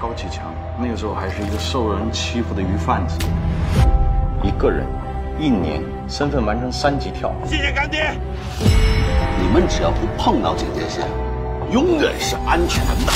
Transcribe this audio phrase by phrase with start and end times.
[0.00, 3.18] 高启强那个时候还是一个受人欺负的鱼贩子，
[4.42, 4.86] 一个人
[5.38, 7.30] 一年身份完成三级跳。
[7.46, 8.18] 谢谢干爹。
[9.42, 11.06] 你们只要不碰到警戒线，
[11.70, 13.12] 永远是安全的。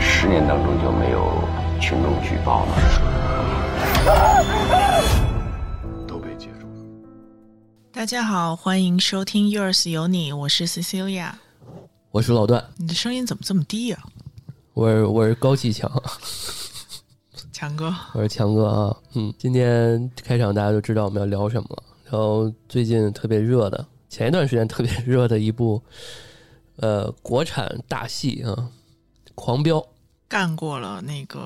[0.00, 1.44] 十年当中就没有
[1.78, 2.72] 群众举报吗？
[6.08, 6.72] 都被接住了。
[7.92, 11.32] 大家好，欢迎收听 Yours 有你，我是 Cecilia。
[12.12, 13.98] 我是老段，你的声音怎么这么低呀、
[14.76, 15.90] 我是我是高启强，
[17.50, 17.90] 强哥？
[18.12, 18.96] 我是强哥啊。
[19.14, 21.82] 嗯，今天开场大家都知道我们要聊什么了。
[22.04, 25.82] 然后最近特别热的，前一段时间特别 热的一部
[26.76, 28.52] 呃国产大戏啊，
[29.34, 29.78] 《狂飙》，
[30.28, 31.40] 干过了那个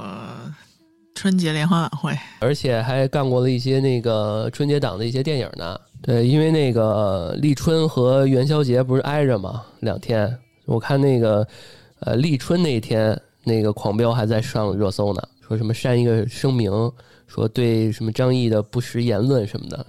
[1.15, 5.81] 春节联欢晚会，而且还干过了一些那个春节档的一些电影呢。
[6.03, 10.37] 对，因为那个立春和元宵节不是挨着嘛，两天。
[10.67, 11.47] 我看那个
[12.01, 16.71] 呃立春那一天，那个《狂飙》还在上热搜呢，说什么删一个声明，
[17.27, 19.85] 说对什么张译的不实言论什么的。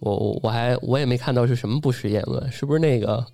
[0.00, 3.24] 我我我还我也没看到是什么不实言论，是不是那个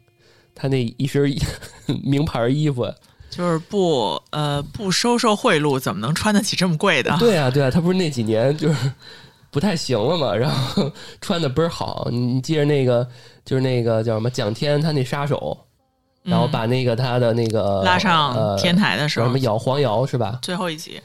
[0.55, 1.35] 他那一身
[2.05, 2.87] 名牌衣服？
[3.31, 7.17] 就是不呃不收受贿赂，怎么能穿得起这么贵的？
[7.19, 8.91] 对啊，对啊，他不是那几年就是
[9.53, 12.09] 不太行了嘛，然后 穿的倍儿好。
[12.11, 13.09] 你你记着那个
[13.45, 15.57] 就是那个叫什么蒋天，他那杀手，
[16.23, 20.39] 然后把那个他的那个、嗯拉上呃天台的时候叫什么咬黄瑶是吧？
[20.43, 21.01] 最后一集，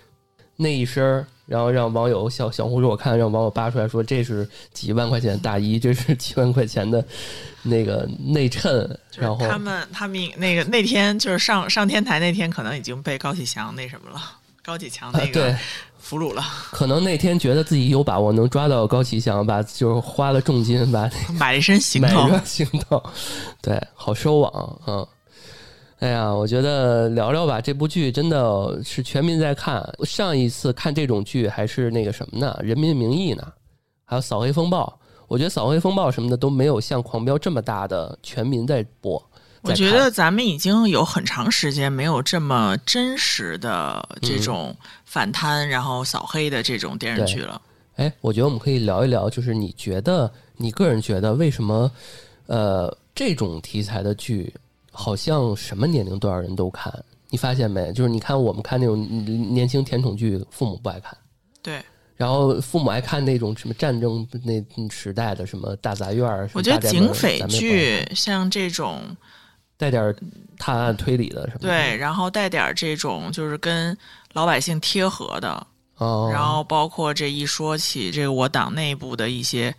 [0.56, 7.04] 那一身儿，然后让网友小小红书我看让网友扒出来说这是几万块钱大衣，这是几万块钱的
[7.64, 14.22] 那个内衬，然后他们他们那个那天就是上上天台那天，可能已经被高启强那什么了，
[14.66, 15.56] 高启强那个
[16.00, 21.08] 俘虏了，可能那天觉得自己有把握能抓到高启强，把就是花了重金把
[21.40, 22.28] 买了一身行头。
[22.44, 23.02] 行头，
[23.62, 25.08] 对，好收网，嗯。
[26.00, 29.88] 哎呀，我觉得聊聊吧，这部剧真的是全民在看。
[30.04, 33.44] 上一次看这种剧还是那个什么呢，《人民名义》呢，
[34.04, 34.84] 还有《扫黑风暴》。
[35.28, 39.24] 我觉得《扫黑风暴》什么的都没有像《狂飙》这么大的全民在播。
[39.66, 47.62] 我觉得咱们已经有很长时间没有这么真实的嗯这种反贪，然后扫黑的这种电视剧了。
[47.96, 51.90] 哎，我觉得我们可以聊一聊，就是你觉得，你个人觉得为什么，
[52.48, 54.54] 呃，这种题材的剧
[54.92, 56.94] 好像什么年龄段人都看？
[57.30, 57.92] 你发现没？
[57.94, 59.00] 就是你看我们看那种
[59.54, 61.18] 年轻甜宠剧，父母不爱看，
[61.62, 61.81] 对，
[62.16, 69.02] 然后父母爱看那种什么战争那时代的什么大杂院儿，我觉得警匪剧像这种
[69.78, 70.16] 带点儿
[70.58, 73.97] 探案推理的什么的，对，然后带点儿这种就是跟
[74.34, 79.75] 老百姓贴合的，哦，然后包括这一说起这个我党内部的一些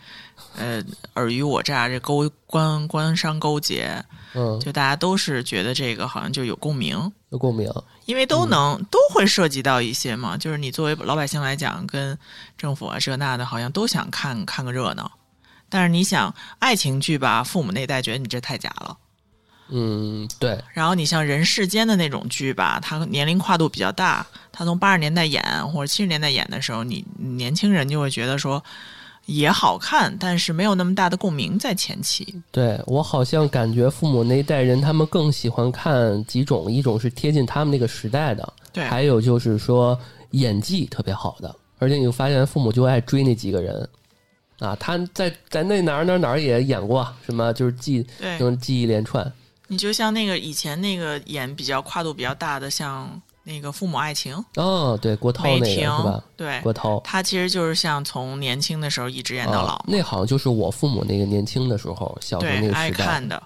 [0.57, 0.83] 呃
[1.15, 7.11] 尔虞我诈，这勾官官商勾结，嗯，就大家都是觉得这个好像就有共鸣。
[7.31, 7.71] 有共鸣，
[8.05, 12.17] 因为都能、嗯都会涉及到一些嘛，就是你作为老百姓来讲，跟
[12.57, 15.11] 政府啊这那的，好像都想看看个热闹。
[15.69, 18.97] 但是你想爱情剧吧，父母那代觉得你这太假了。
[19.69, 28.63] 嗯，对，然后你像人世间的那种剧吧，它年龄跨度比较大，它从八十年代演或者七十年代演的时候，你年轻人就会觉得说
[29.27, 32.41] 也好看，但是没有那么大的共鸣在前期。
[32.53, 39.99] 对我好像感觉父母那一代人，他们更喜欢看几种，一种是贴近他们那个时代的，对，还有就是说
[40.31, 43.89] 演技特别好的，而且你会发现父母就爱追那几个人，
[44.61, 48.07] 啊，他在在那哪儿哪儿哪儿也演过，什么就是记
[48.39, 49.33] 就是，记忆连串，
[49.69, 56.25] 你就像那个以前那个演比较跨度比较大的，像那个《父母爱情》，哦，对，郭涛那个是吧？
[56.37, 63.43] 对，郭涛他其实就是像从年轻的时候一直演到老啊，，那好像就是我父母那个年轻的时候，小时候爱个时代看的，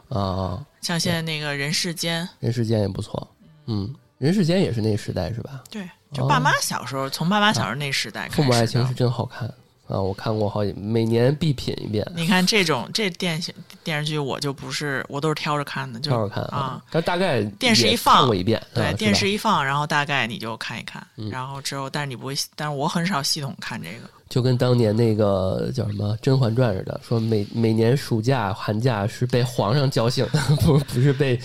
[0.81, 3.29] 像现在那个人世间，人世间也不错，
[3.67, 5.63] 嗯，人世间也是那时代是吧？
[5.71, 9.53] 对，就爸妈小时候，从爸妈小时候那时代开始哦父母爱情是真好看
[9.91, 12.07] 啊，我看过好几，每年必品一遍。
[12.15, 13.53] 你看这种这电视
[13.83, 24.09] 电视剧，我就不是，我都是挑着看的，就挑着看啊。，但大概电视一放看过一遍，对，啊电视一放，然后大概你就看一看，嗯然后之后，但是你不会，但是我很少系统看这个。
[24.29, 31.37] 就跟当年那个叫什么《甄嬛传》似的，说每每年暑假、寒假是被皇上叫醒的， 不不是被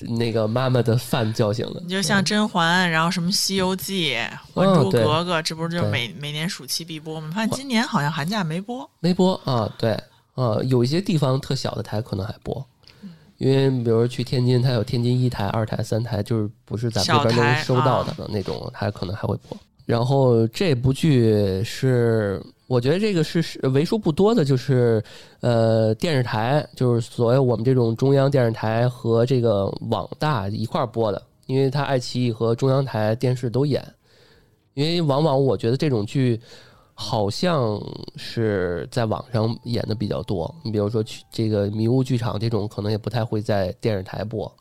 [0.00, 1.80] 那个妈妈的饭叫醒的。
[1.82, 4.14] 你就像甄嬛，然后什么《西游记》
[4.54, 7.30] 《还珠格格》，这不是就是每每年暑期必播吗？
[7.34, 8.88] 发现今年好像寒假没播。
[9.00, 9.92] 没播啊，对
[10.34, 12.64] 啊，有一些地方特小的台可能还播。
[13.38, 19.56] 因为比如去天津，它有天津一台、二台、三台，就是不是咱们这边能收到的那种，它可能还会播。
[19.86, 25.02] 然后这部剧是，我觉得这个是是为数不多的，就是
[25.40, 33.80] 呃电视台，就是所谓我们这种中央电视台和这个网大一块儿播的，因为它爱奇艺和中央台电视都演，
[34.74, 36.40] 因为往往我觉得这种剧
[36.92, 37.80] 好像
[38.16, 40.52] 是在网上演的比较多。
[40.64, 44.52] 你比如说去这个迷雾剧场这种，可能也不太会在电视台播。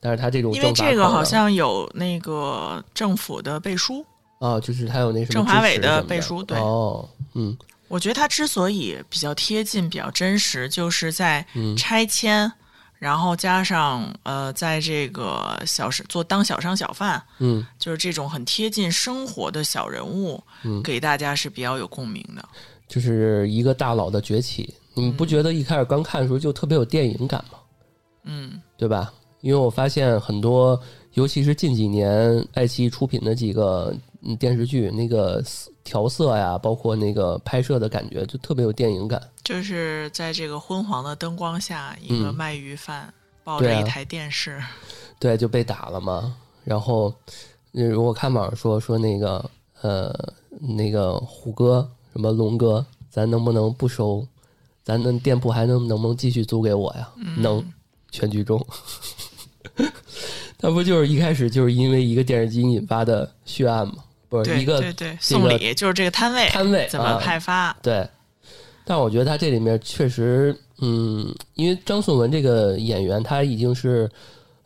[0.00, 4.04] 但是它这种因为这个好像有那个政府的背书，
[4.38, 7.56] 啊，就是他有那什么政法委支持什么的背书对哦，嗯
[7.88, 12.50] 我觉得他之所以比较贴近、比较真实，就是在嗯拆迁，
[12.98, 22.44] 然后加上呃，在这个小商做当小商小贩，嗯就是这种很贴近生活的小人物，嗯给大家是比较有共鸣的。
[22.88, 24.74] 就是一个大佬的崛起。
[24.94, 27.58] 你们不觉得一开始刚看的时候就特别有电影感吗？
[28.24, 29.12] 嗯，对吧？
[29.40, 30.80] 因为我发现很多，
[31.12, 33.94] 尤其是近几年爱奇艺出品的几个
[34.24, 35.42] 嗯电视剧，那个
[35.82, 39.20] 调色呀，包括那个拍摄的感觉，就特别有电影感。
[39.42, 43.12] 就是在这个昏黄的灯光下，一个嗯卖鱼贩
[43.44, 44.62] 抱着一台电视，
[45.18, 46.34] 对，就被打了嘛。
[46.64, 47.14] 然后，
[47.72, 49.50] 呃我看网上说说那个
[49.82, 50.14] 呃
[50.58, 54.26] 那个虎哥什么龙哥，咱能不能不收？
[54.82, 57.10] 咱那店铺还能能不能继续租给我呀？
[57.16, 57.62] 嗯能，
[58.10, 58.64] 全剧终。
[60.58, 63.96] 他不就是一开始就是因为一个电视机引发的血案吗？
[64.42, 68.08] 对一个对对，送礼就是这个摊位摊位怎么啊派发，对，
[68.84, 74.10] 但我觉得他这里面确实，嗯，因为张颂文这个演员他已经是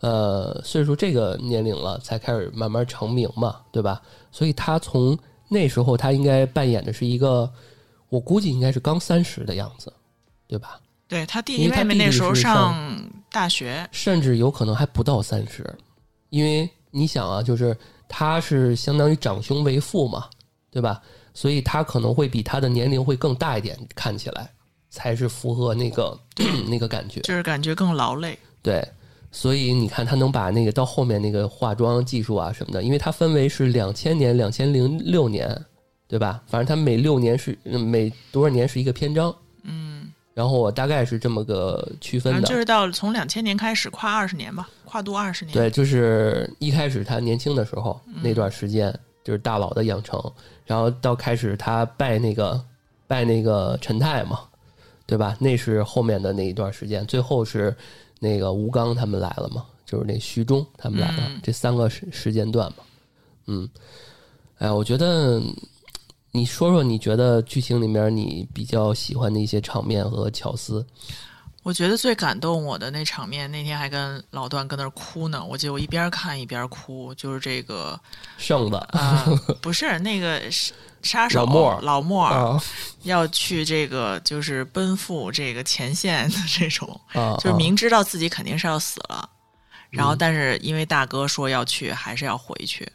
[0.01, 4.01] 呃岁数这个年龄了，才开始慢慢成名嘛，对吧？
[4.31, 5.19] 所以他从
[5.49, 7.51] 那时候他应该扮演的是一个，
[8.09, 9.93] 我估计应该是刚三十的样子，
[10.47, 10.79] 对吧？
[11.09, 12.77] 对他弟弟妹妹那时候上
[13.31, 15.65] 大学，甚至有可能还不到三十，
[16.29, 17.75] 因为你想啊，就是
[18.09, 20.27] 他是相当于长兄为父嘛，
[20.71, 21.01] 对吧？
[21.35, 24.51] 所以他可能会比他的年龄会更大一点，看起来
[24.91, 26.19] 才是符合那个
[26.67, 27.21] 那个感觉。
[27.21, 28.37] 就是感觉更劳累。
[28.61, 28.85] 对，
[29.31, 35.65] 所以你看他能把那个到后面那个化妆技术啊什么的，因为它分为是两千年、两千零六年，
[36.09, 36.43] 对吧？
[36.49, 39.37] 反正他每六年是每多少年是一个篇章，嗯，
[40.39, 42.43] 然后我大概是这么个区分的。
[42.43, 45.53] 就是到从两千年开始跨二十年吧，跨度二十年。
[45.53, 50.33] 对，就是一开始他年轻的时候那段时间，就是大佬的养成，
[50.65, 52.65] 然后到开始他拜那个
[53.09, 54.43] 拜那个陈泰嘛，
[55.07, 55.37] 对吧？
[55.41, 57.77] 那是后面的那一段时间，最后是
[58.21, 62.85] 那个吴刚他们来了嘛，就是那徐忠他们来了，嗯这三个时时间段嘛，
[63.47, 63.69] 嗯，
[64.59, 65.43] 哎，我觉得
[66.39, 70.87] 你说说，你觉得剧情里面你比较喜欢的一些场面和巧思？
[71.65, 75.45] 我觉得最感动我的那场面，那天还跟老段跟那儿哭呢。
[75.45, 77.99] 我记得我一边看一边哭，就是这个
[78.39, 79.27] 剩的啊、
[79.61, 82.63] 不是那个杀杀手老莫老莫啊
[83.03, 89.29] 要去这个就是奔赴这个前线的这种，啊，就是啊明知道自己肯定是要死了，
[89.91, 92.93] 然嗯后但是因为大哥说要去，还是要回去嗯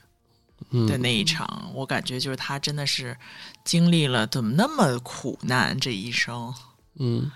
[0.87, 3.15] 的那一场，我感觉就是他真的是
[3.63, 6.53] 经历了怎么那么苦难这一生。
[6.99, 7.31] 嗯，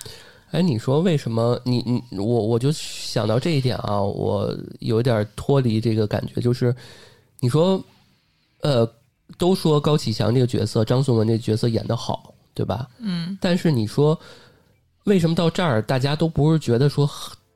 [0.51, 6.75] 哎，你说为什么你你我我就想到这一点啊，我有点脱离这个感觉，就是
[7.39, 7.83] 你说，
[8.61, 8.87] 呃，
[9.37, 12.87] 都说高启强这个角色，张颂文这个角色演得好，对吧？
[12.99, 14.19] 嗯，但是你说
[15.03, 17.09] 为什么到这儿大家都不是觉得说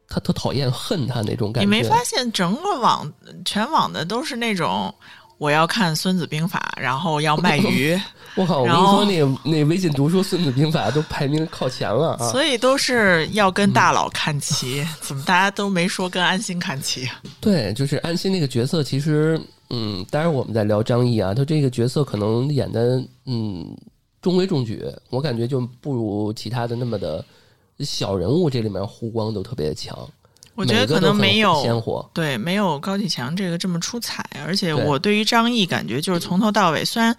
[0.07, 1.65] 他特讨厌恨他那种感觉？
[1.65, 3.11] 你没发现整个网
[3.45, 4.93] 全网的都是那种
[5.41, 7.99] 我要看《孙子兵法》，然后要卖鱼，
[8.35, 8.61] 我靠！
[8.61, 12.29] 我跟你说，那那微信读书《孙子兵法》都排名靠前了啊！
[12.29, 14.85] 所以都是要跟大佬看齐。
[15.01, 17.09] 怎么大家都没说跟安心看齐？
[17.39, 23.75] 对，就是安心那个角色，其实，嗯，当然我们在聊张译啊，他这个角色可能演的，嗯，
[24.21, 27.25] 中规中矩，我感觉就不如其他的那么的
[27.79, 30.07] 小人物，这里面弧光都特别的强，
[30.55, 37.15] 我觉得可能没有鲜活，对，没有高启强这个这么出彩，而且我对于张译感觉就是从头到尾，虽然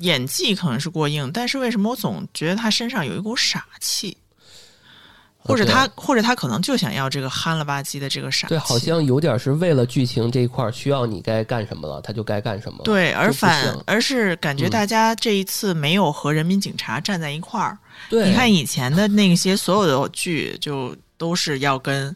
[0.00, 4.16] 演技可能是过硬，但是为什么我总觉得他身上有一股傻气？
[5.38, 17.78] 或者他，或者他可能就想要这个憨了吧唧的这个傻气，对，好像有点是为了剧情这一块需要你该干什么了，他就该干什么了，对，而反而是感觉嗯大家这一次没有和人民警察站在一块儿。
[18.10, 22.10] 对，你看以前的那些所有的剧，就都是要跟《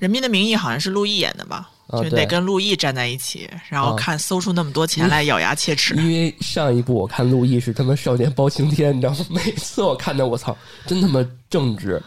[0.00, 1.70] 人民的名义》好像是陆毅演的吧？
[1.92, 5.94] 就得跟陆毅站在一起，然后啊看搜出那么多钱来，咬牙切齿。
[5.96, 9.26] 因为上一部我看陆毅是他妈少年包青天，你知道吗？
[9.28, 12.00] 每次我看到我操，真他妈正直，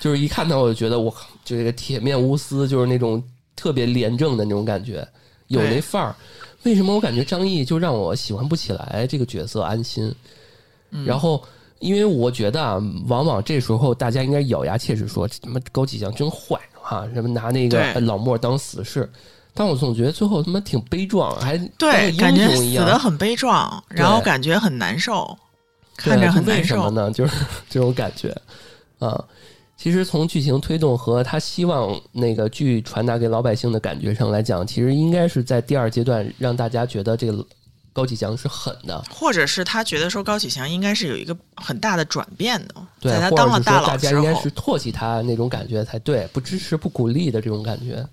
[0.00, 3.22] 就是一看到我就觉得我靠，就这个铁面无私，就是那种
[3.54, 5.06] 特别廉政的那种感觉，
[5.46, 6.14] 有那范儿。
[6.64, 10.12] 为什么我感觉张译就让我喜欢不起来这个角色安心？
[10.90, 11.40] 嗯然后，
[11.78, 19.06] 因为我觉得啊，往往这时候大家应该咬牙切齿说，他妈高启强真坏哈、什么拿那个老莫当死士。
[19.52, 22.74] 但我总觉得最后他妈挺悲壮，还对，感觉死。
[22.76, 25.36] 的很悲壮，然后感觉很难受，
[25.96, 26.90] 看着很难为什么受。
[26.90, 27.10] 呢？
[27.10, 28.34] 就是这种感觉
[29.00, 29.22] 啊。
[29.76, 37.44] 其实从剧情推动和他希望那个剧传达给老百姓的感觉上来讲，其实应该是在第二阶段让大家觉得这个
[37.98, 48.06] 高启强是狠的，或者是他觉得说高启强应该是有一个很大的转变的，对，在他当了大佬大家之后应该是，唾弃他那种感觉才对，不支持不鼓励的这种感觉。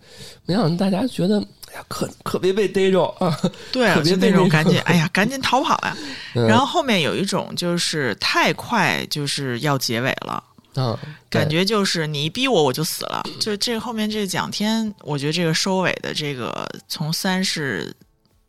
[0.48, 1.40] 没想到大家觉得，
[1.72, 3.40] 哎呀，可可别被逮着啊！
[3.72, 5.96] 对啊，特别就那种被那个赶紧，哎呀， 赶紧逃跑呀！
[6.34, 10.44] 嗯然后后面有一种就是太快，就是要结尾了。
[10.78, 10.98] 嗯，
[11.30, 17.96] 感觉就是你一逼我我就死了，就这后面这个蒋天，我觉得这个收尾的这个从三十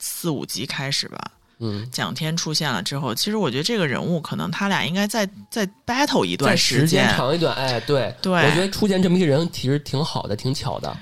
[0.07, 1.19] 四五集开始吧，
[1.59, 7.17] 嗯，蒋天出现了之后，其实我觉得这个人物可能他俩应该再再 battle 一段时间间。
[7.17, 8.33] 长一段，哎，对，对。
[8.33, 10.97] 我觉得出现这么一个人其实挺好的，挺巧的。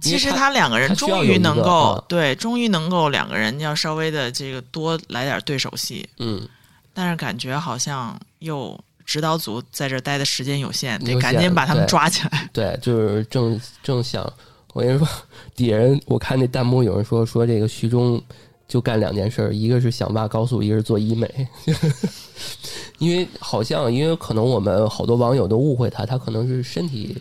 [0.00, 6.48] 其实他两个人终于能够啊对，终于能够两个人要稍微的这个多来点对手戏，嗯，
[6.92, 12.50] 但是感觉好像又指导组在这儿待的时间有限，得赶紧把他们抓起来。
[12.52, 14.24] 对，就是正正想，
[14.72, 15.06] 我跟你说，
[15.54, 18.20] 底下人我看那弹幕有人说说这个徐忠
[18.66, 21.48] 就干两件事儿，一个是想挖高速，一个是做医美。
[22.98, 27.20] 因为好像，因为可能我们好多网友都误会他，他可能是身体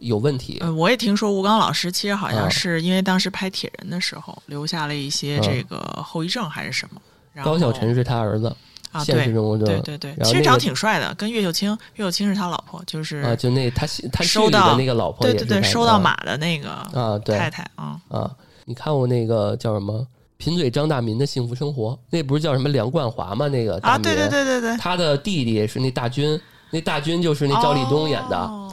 [0.00, 0.58] 有问题。
[0.60, 7.00] 呃，我也听说吴刚老师其实好啊像是因为当时拍《铁人》的时候留下了一些啊这个后遗症还是什么。
[7.44, 8.56] 高晓晨是他儿子，
[8.92, 20.06] 啊，现实对生活中对对对，其实长挺帅的，跟岳秀清，岳秀清是他老婆，就是啊，就那他他收到那个老婆对对对，收到啊马的那个啊，对太太啊，啊，你看过那个叫什么？
[20.36, 23.48] 贫嘴张大民的幸福生活，那不是叫什么梁冠华吗？
[23.48, 26.40] 那个啊，对对对对对，他的弟弟是那大军，
[26.70, 28.36] 那大军就是那赵立东演的。
[28.36, 28.64] 哦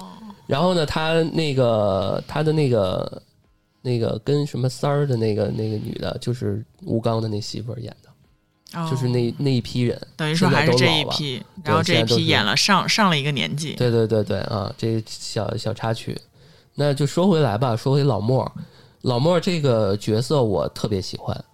[0.48, 3.20] 然后呢，他那个他的那个
[3.82, 8.05] 那个跟什么三儿的那个那个女的，就是吴刚的那媳妇儿演的，
[8.76, 10.00] 哦就是那那一批人。
[10.16, 16.20] 等于说还是这一批，然后这一批演了上上了一个年纪，对对对对啊，这小小插曲。
[16.74, 18.52] 那就说回来吧，说回老莫，
[19.04, 21.46] 老莫这个角色我特别喜欢，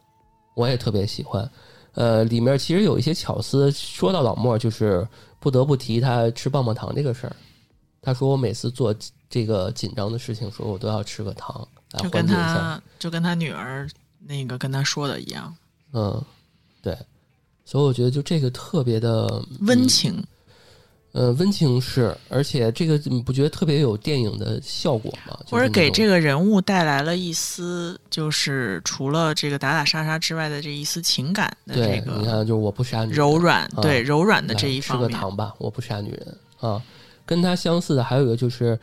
[0.56, 1.48] 我也特别喜欢。
[1.94, 3.70] 呃，里面其实有一些巧思。
[3.72, 5.08] 说到老莫，就是
[5.40, 7.36] 不得不提他吃棒棒糖这个事儿。
[8.02, 8.96] 他说我每次做
[9.30, 12.56] 这个紧张的事情的时候，我都要吃个糖来就跟缓解一下。
[12.56, 13.88] 他就跟他女儿
[14.26, 15.56] 那个跟他说的一样，
[15.94, 16.24] 嗯，
[16.82, 16.98] 对。
[17.72, 20.22] 所以我觉得就这个特别的温情。
[21.14, 25.40] 呃，温情是，而且这个你不觉得特别有电影的效果吗？
[25.50, 35.10] 或者给这个个人物带来了一丝，就是除了这个打打杀杀之外的这一丝情感的这对，个你看，就是我不杀女人，柔软，啊对柔软的这一方面。
[35.10, 36.82] 个糖吧，我不杀女人啊。
[37.26, 38.78] 跟他相似的还有一个就是，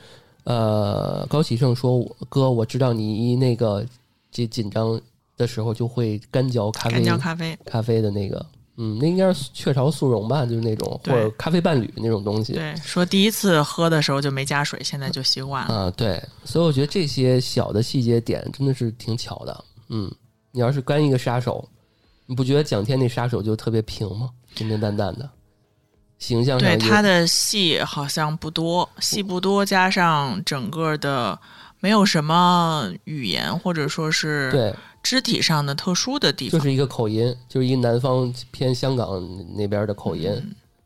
[0.45, 3.85] 呃，高启盛说我：“哥，我知道你一那个
[4.30, 4.99] 这紧张
[5.37, 8.45] 的时候就会干嚼咖啡，干嚼咖啡，咖啡的那个，
[8.80, 12.52] 嗯，那应该是雀巢速溶吧，就是那种或者咖啡伴侣那种东西。
[12.52, 15.75] 对，说第一次喝的时候就没加水，现在就习惯了。
[15.75, 19.64] 啊，对，所以我觉得这些小的细节点真的是挺巧的。
[19.88, 20.08] 嗯，
[20.52, 21.68] 你要是干一个杀手，
[22.26, 24.30] 你不觉得蒋天那杀手就特别平吗？
[24.54, 25.28] 平平淡淡的，
[26.18, 31.37] 形象上对他的戏好像不多，戏不多，加上整个的
[31.80, 36.59] 没有什么语言或者说是对，肢体上的特殊的地方。
[36.59, 39.26] 就是一个口音，就是一个南方偏香港
[39.57, 40.31] 那边的口音、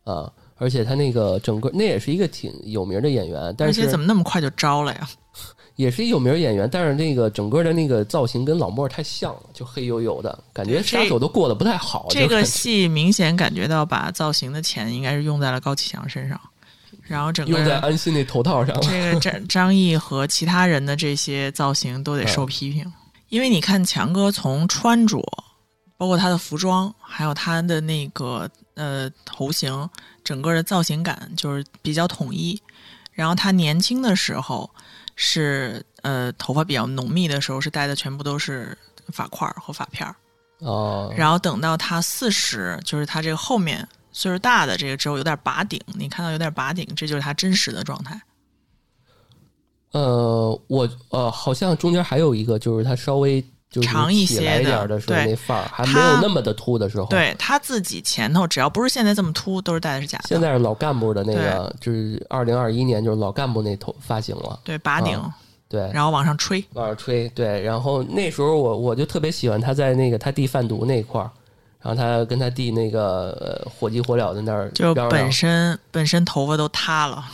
[0.04, 0.32] 嗯啊。
[0.56, 5.08] 而且他那个整个那也是一个挺有名的演员，但而是且怎么那么快就招了呀？
[5.74, 12.06] 也是一有名演员，但是那个整个的那个造型跟老莫太像了，就黑黝黝的感觉，杀手都过得不太好。
[12.10, 16.38] 这个戏明显感觉到把造型的钱应该是用在了高启强身上，
[17.02, 18.82] 然后整个用在安心那头套上了。
[18.82, 22.92] 这个张张译和其他人的这些造型都得受批评，
[23.32, 25.18] 因为你看强哥从穿着，
[25.96, 29.88] 包括他的服装，还有他的那个呃头型，
[30.22, 32.60] 整个的造型感就是比较统一。
[33.12, 34.70] 然后他年轻的时候
[35.16, 38.76] 是呃头发比较浓密的时候是戴的全部都是
[39.08, 40.14] 发块儿和发片儿，
[40.58, 48.20] 哦，然后等到他四十，就是他这个后面岁数大的这个之后有点拔顶，你看到有点拔顶，这就是他真实的状态。
[49.92, 60.24] 呃，我呃，好像中间还有一个，就是他稍微就是长一些的点的时候，对那范儿还没有那么的秃的时候。，对他自己前头只要不是现在这么秃，都是戴的是假的。
[60.26, 64.58] 现在是老干部的那个，就是二零二一年就是老干部那头发型了。
[64.64, 65.34] 对拔顶，啊
[65.68, 71.30] 对，然后往上吹，往上吹，对，然后那时候我我就特别喜欢他在那个他弟贩毒那一块儿，
[71.80, 77.24] 然后他跟他弟那个呃火急火燎的那儿就本身本身头发都塌了，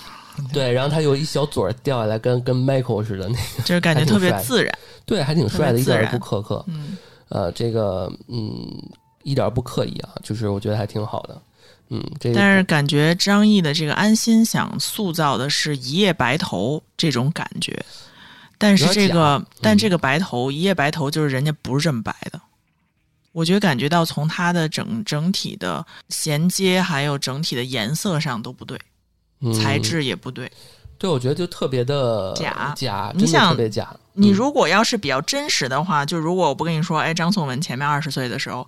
[0.52, 4.78] 对，然后他有一小嘴儿掉下来，跟跟 Michael 似的那个，就是感觉特别自然。
[5.04, 6.64] 对，还挺帅的，一点也不苛刻。
[6.68, 6.96] 嗯，
[7.28, 8.66] 呃，这个嗯，
[9.22, 11.42] 一点不刻意啊，就是我觉得还挺好的。
[11.90, 17.82] 嗯，这但是感觉张译的这个安心想塑造的是一夜白头这种感觉，
[18.58, 22.38] 但是这个假但这个白头一夜白头就是人家不是这么白的。
[23.32, 28.78] 我觉得感觉到从他的整整体的衔接，还有整体的颜色上都不对，
[29.40, 30.50] 嗯材质也不对。
[30.98, 33.88] 对，我觉得就特别的假假，你想特别假。
[34.14, 38.66] 你嗯如果要是比较真实的话，就如果我不跟你说，哎，张颂文前面二十岁的时候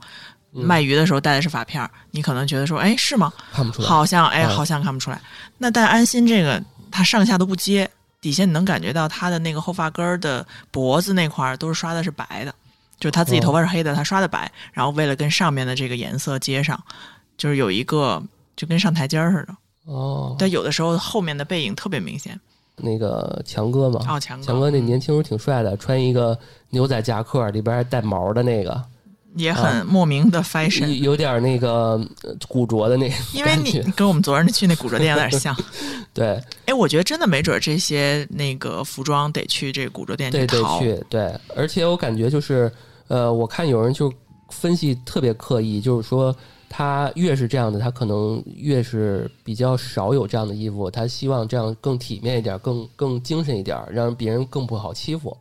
[0.52, 3.32] 嗯卖鱼的时候戴的是发片儿，你可能觉得说，哎，是吗？
[3.52, 5.20] 看不出来，好像哎，嗯好像看不出来。
[5.58, 12.54] 那但安心这个，他上下都不接，底下你能感觉到他的那个后发根儿的脖子那块儿都是刷的是白的，
[13.00, 16.80] 就是他自己头发是黑的，他刷的白，然后为了跟上面的这个颜色接上，
[17.36, 18.22] 就是有一个
[18.54, 19.56] 就跟上台阶儿似的。
[19.84, 22.38] 哦，但有的时候后面的背影特别明显。
[22.82, 26.38] 那个强哥嘛，哦，强哥，强哥那年轻时候挺帅的，穿一个
[26.70, 28.82] 牛仔夹克，里边还带毛的那个，
[29.34, 35.54] 也很莫名的 fashion，、有有点那个呃古着的那个因为你跟我们昨儿去那古着店有点像。
[36.14, 40.80] 对哎，我觉得真的没准这些那个服装得去这个古着店对对淘。
[40.80, 42.72] 去对，而且我感觉就是
[43.08, 44.10] 呃，我看有人就
[44.48, 46.34] 分析特别刻意，就是说
[46.72, 55.36] 他越是这样的，他可能越是比较少有这样的衣服，他希望这样更体面一点，更更精神一点，让别人更不好欺负。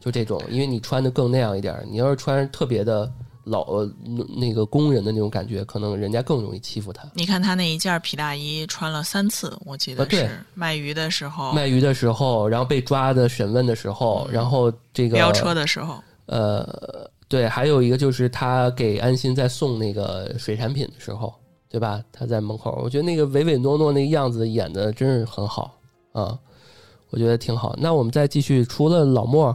[0.00, 3.90] 就这种，因为你穿的更那样一点，你要是穿特别的老呃
[4.36, 7.02] 那个工人的那种感觉，可能人家更容易欺负他。
[7.14, 21.34] 你看他那一件皮大衣穿了三次，我记得是卖鱼的时候、卖鱼的时候，然后被抓的审问的时候，然后这个飙车的时候，呃，对，还有一个就是他给安心在送那个水产品的时候，
[21.68, 22.02] 对吧？
[22.10, 25.78] 他在门口，我觉得那个唯唯诺诺那个样子演的真是很好
[26.12, 26.38] 啊，
[27.10, 27.76] 我觉得挺好。
[27.78, 29.54] 那我们再继续，除了老莫，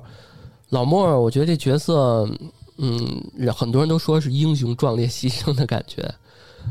[0.70, 2.30] 老莫，我觉得这角色，
[2.78, 3.24] 嗯，
[3.56, 6.14] 很多人都说是英雄壮烈牺牲的感觉，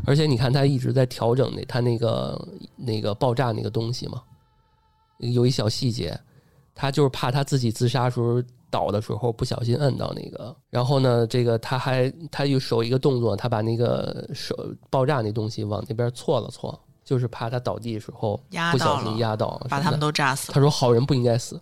[0.07, 4.23] 而且你看他一直在调整那他那个那个爆炸那个东西嘛，
[5.19, 6.17] 有一小细节，
[6.77, 8.41] 他就是怕他自己自杀时候
[8.73, 14.57] 倒的时候不小心摁到那个，然后呢，这个他还他又手一个动作，他把那个手
[14.89, 20.55] 爆炸那东西往那边错了错，就是怕他倒地时候压到不小心了压到，把他们都炸死了。
[20.55, 21.61] 他说好人不应该死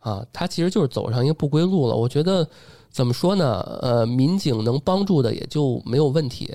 [0.00, 1.96] 啊，他其实就是走上一个不归路了。
[1.96, 2.46] 我觉得
[2.90, 3.60] 怎么说呢？
[3.80, 6.54] 呃，民警能帮助的也就没有问题，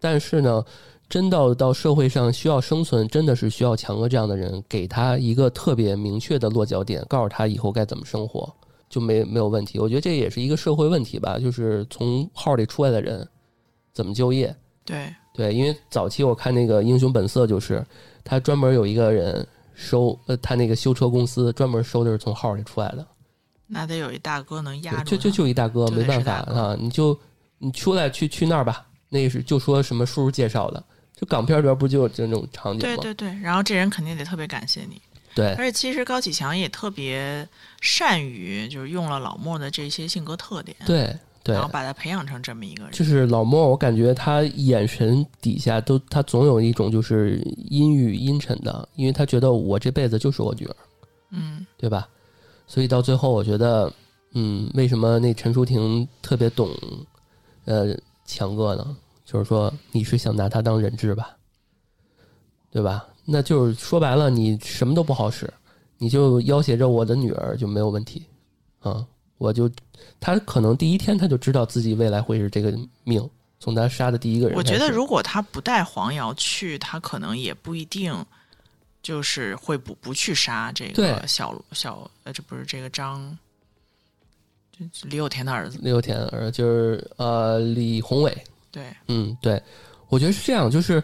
[0.00, 0.64] 但是呢，
[1.06, 8.50] 真到到社会上需要生存，真的是需要强哥这样的人给他一个特别明确的落脚点，告诉他以后该怎么生活，
[8.96, 9.78] 就没没有问题。
[9.78, 13.28] 我觉得这也是一个社会问题吧，就是从号里出来的人
[13.92, 14.56] 怎么就业。
[14.86, 17.84] 对，对，因为早期我看那个《英雄本色》，就是
[18.24, 23.06] 他专门有一个人收，呃，他那个修车公司专门收的是从号里出来的，
[23.66, 27.18] 那得有一大哥能压住就就就一大哥，没办法啊，你就
[27.58, 30.82] 你出来去去那儿吧，那是就说什么叔叔介绍的，
[31.14, 32.96] 就港片里边不就有这种场景吗？
[32.96, 34.98] 对对对，然后这人肯定得特别感谢你。
[35.36, 37.46] 对而且其实高启强也特别
[37.82, 42.92] 善于，就是用了老莫的这些性格特点，对对然后把他培养成这么一个人。
[42.92, 47.36] 就是老莫，我感觉他眼神底下都他总有一种就是
[47.68, 50.76] 阴郁阴沉的，因为他觉得我这辈子就是我女儿。
[51.30, 52.08] 嗯，对吧？
[52.66, 53.92] 所以到最后，我觉得，
[54.32, 56.70] 嗯，为什么那陈淑婷特别懂，
[57.66, 57.94] 呃，
[58.24, 58.96] 强哥呢？
[59.24, 61.36] 就是说，你是想拿他当人质吧，
[62.70, 63.06] 对吧？
[63.26, 65.52] 那就是说白了，你什么都不好使，
[65.98, 68.24] 你就要挟着我的女儿就没有问题，
[68.80, 69.04] 啊，
[69.38, 69.68] 我就
[70.20, 72.72] 他可能第一天他就知道自己未来会是这个
[73.04, 78.14] 命，从他杀的第一个人我，觉得如果他不带黄瑶去，他可能也不一定
[79.02, 83.36] 就是会不不去杀这个小小呃，这不是这个张，
[85.04, 88.36] 李有田的儿子，李有田儿子就是呃李宏伟，
[88.70, 89.60] 对，嗯，对，
[90.08, 91.02] 我觉得是这样，就是，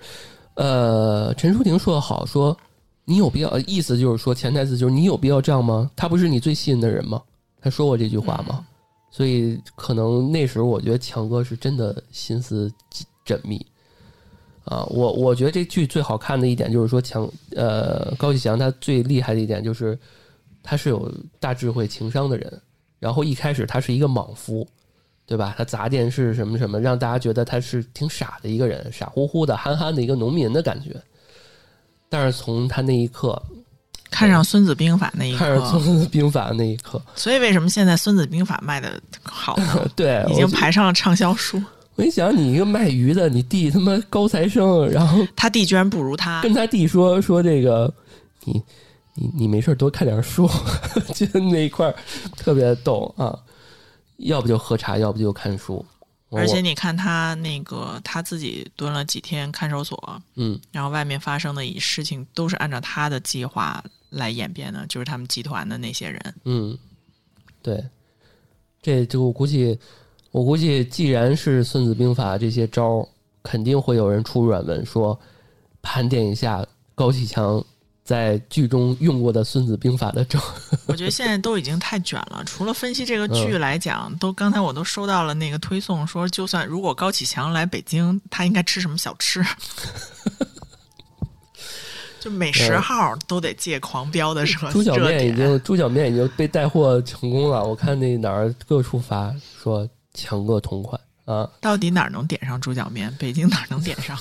[0.54, 2.56] 呃，陈淑婷说的好，说
[3.04, 5.90] 你有必要，意思就是说潜台词就是你有必要这样吗？
[5.96, 7.22] 他不是你最信任的人吗？
[7.60, 8.66] 他说过这句话吗？
[9.10, 12.72] 所以可能那时候我觉得强哥是真的心思
[13.26, 13.64] 缜密
[14.64, 14.84] 啊。
[14.90, 19.98] 我我觉得这剧最好看的一点就是说强呃高启强他最厉害的一点就是
[20.62, 22.62] 他是有大智慧情商的人，
[22.98, 24.66] 然后一开始他是一个莽夫，
[25.26, 25.54] 对吧？
[25.56, 31.00] 他砸电视什么什么，让大家觉得他是挺傻的一个人，傻乎乎的、憨憨的一个农民的感觉。
[32.08, 33.40] 但是从他那一刻，
[34.10, 39.88] 看上《孙子兵法》那一刻看上《孙，子兵法》那一刻，所以为什么现在《孙子兵法》卖的好呢？
[39.96, 41.62] 对，已经排上了畅销书。
[41.94, 47.92] 我一想，你一个卖鱼的，你弟他妈高材生，然后他弟居然不如他，跟他弟说说这个，
[48.44, 48.62] 你
[49.14, 50.46] 你你没事多看点书，
[51.14, 51.94] 就那一块
[52.36, 53.38] 特别逗啊。
[54.22, 55.84] 要不就喝茶，要不就看书。
[56.30, 66.34] 而且你看他那个他自己蹲了几天看守所，嗯，然后外面发生的事情都是按照他的计划来演变的，就是他们集团的那些人。
[66.44, 66.78] 嗯，
[67.60, 67.86] 对，
[68.80, 69.78] 这就我估计，
[70.30, 73.08] 我估计，既然是《孙子兵法》这些招儿，
[73.42, 75.20] 肯定会有人出软文说，
[75.82, 77.62] 盘点一下高启强
[78.04, 80.38] 在剧中用过的《孙子兵法》的咒。
[80.86, 82.42] 我觉得现在都已经太卷了。
[82.44, 89.44] 除了分析这个剧嗯来讲，都刚才我都收到了那个推送，说就算如果高启强来北京，他应该吃什么小吃？
[92.20, 95.34] 就美食号都得借狂飙的热猪脚面已。
[95.34, 103.12] 经猪脚面已经被带货成功了，我看那哪儿各处发说强个同款啊，到底哪儿能点上猪脚面？
[103.18, 104.16] 北京哪儿能点上？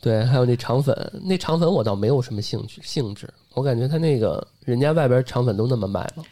[0.00, 6.24] 对，还有那肠粉，那肠粉我倒没有什么兴趣兴致，我感觉他那个人家外边肠粉都那么卖了，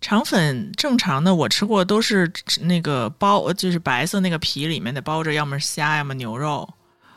[0.00, 6.68] 肠粉正常的我吃过都是那个包，就是白色那个皮里面的包着，要么是虾，要么牛肉。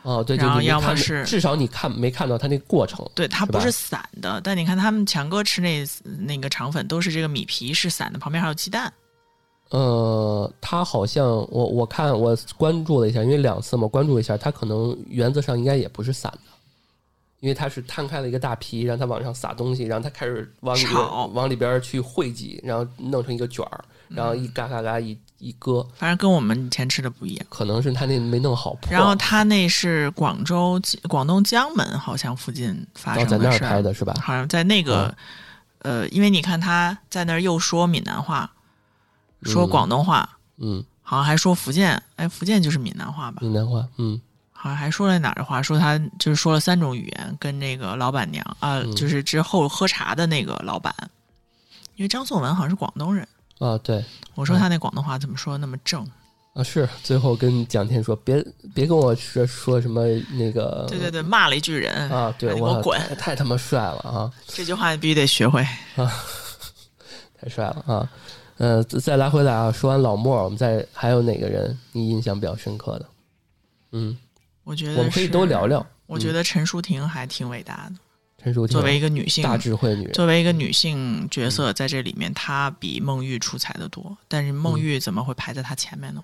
[0.01, 5.81] 哦，对，就然后要么是至少你看没看到它那个过程，对，它不是散的，但你看他们强哥吃那
[6.19, 8.91] 那个肠粉都是这个米皮是散的，旁边还有鸡蛋。
[9.73, 16.51] 呃，他好像我我看我关注了一下，因为两次嘛，关注了一下，他可能原则上应该也不是散的，
[17.39, 20.95] 因为他是摊开了一个大皮，让它往上撒东西，然后他开始往里边
[21.33, 27.45] 往里边去汇集，然后弄成一个卷儿，然后一嘎嘎嘎一一搁，反正跟我们以前吃的不一样。
[27.49, 34.13] 可能是他那没弄好，然后他那是广州、广东江门，好像附近发然后在那儿拍的是吧？
[34.21, 35.13] 好像在那个、
[35.79, 38.52] 呃，因为你看他在那儿又说闽南话，
[39.43, 40.27] 说嗯广东话，
[40.57, 43.39] 嗯，好像还说福建，哎，福建就是闽南话吧？
[43.41, 44.19] 闽南话，嗯
[44.51, 50.95] 好像还说了哪儿的话，说他就是说了三种语言，跟那个老板娘啊、嗯就是之后喝茶的那个老板，
[51.95, 53.27] 因为张颂文好像是广东人，
[53.59, 54.03] 啊，对
[54.35, 56.05] 我说他那广东话怎么说那么正？
[56.53, 62.99] 啊是，最后跟蒋天说，别别跟我说说什么那个，对对对，骂了一句人啊，对给我滚！
[63.09, 64.31] 太太他妈帅了啊！
[64.45, 65.61] 这句话必须得学会
[65.95, 66.13] 啊。
[67.41, 68.07] 太帅了啊！
[68.57, 73.05] 呃，再再来回来啊，说完老莫，我们再还有哪个人你印象比较深刻的？
[73.91, 74.17] 嗯，
[74.63, 75.85] 我觉得我们可以是都聊聊。
[76.05, 77.95] 我觉得陈淑婷还挺伟大的，
[78.43, 84.15] 陈淑婷作为一个女性，大智慧女人，作为一个女性角色，在这里面她比孟玉出彩的多。
[84.27, 86.23] 但是嗯孟玉怎么会排在她前面呢？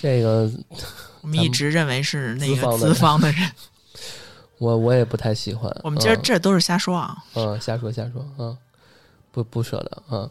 [0.00, 0.50] 这个
[1.20, 3.50] 我们一直认为是那个资方的人。
[4.58, 5.70] 我我也不太喜欢。
[5.84, 7.16] 我们今儿嗯这都是瞎说啊。
[7.34, 8.56] 嗯，瞎说瞎说，嗯，
[9.30, 10.30] 不不舍得，嗯，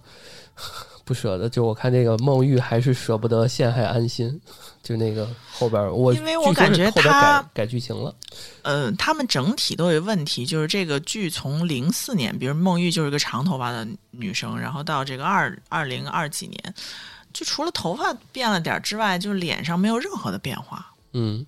[1.10, 1.50] 不舍得。
[1.50, 4.40] 就我看那个孟玉还是舍不得陷害安心，
[4.84, 8.14] 就那个后边我因为我感觉他改改剧情了，
[8.62, 16.74] 呃，他们整体都有问题，就是这个剧从零四年，比如孟玉就是个长头发的女生，然后到这个二二零二几年，
[17.34, 20.86] 就除了头发变了点之外，就脸上没有任何的变化。
[21.14, 21.44] 嗯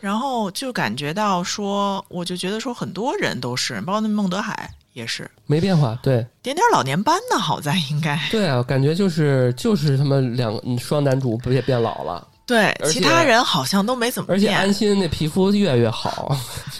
[0.00, 12.26] 然后就感觉到说，我就觉得说，很多人都是，包括那孟德海也是，没变化，对点点老年斑呢，好在应该对啊，感觉就是就是他们两双男主不也变老了。
[12.46, 14.74] 对，其他人好像都没怎么变而且安变。
[14.74, 16.36] 心那皮肤越来越好，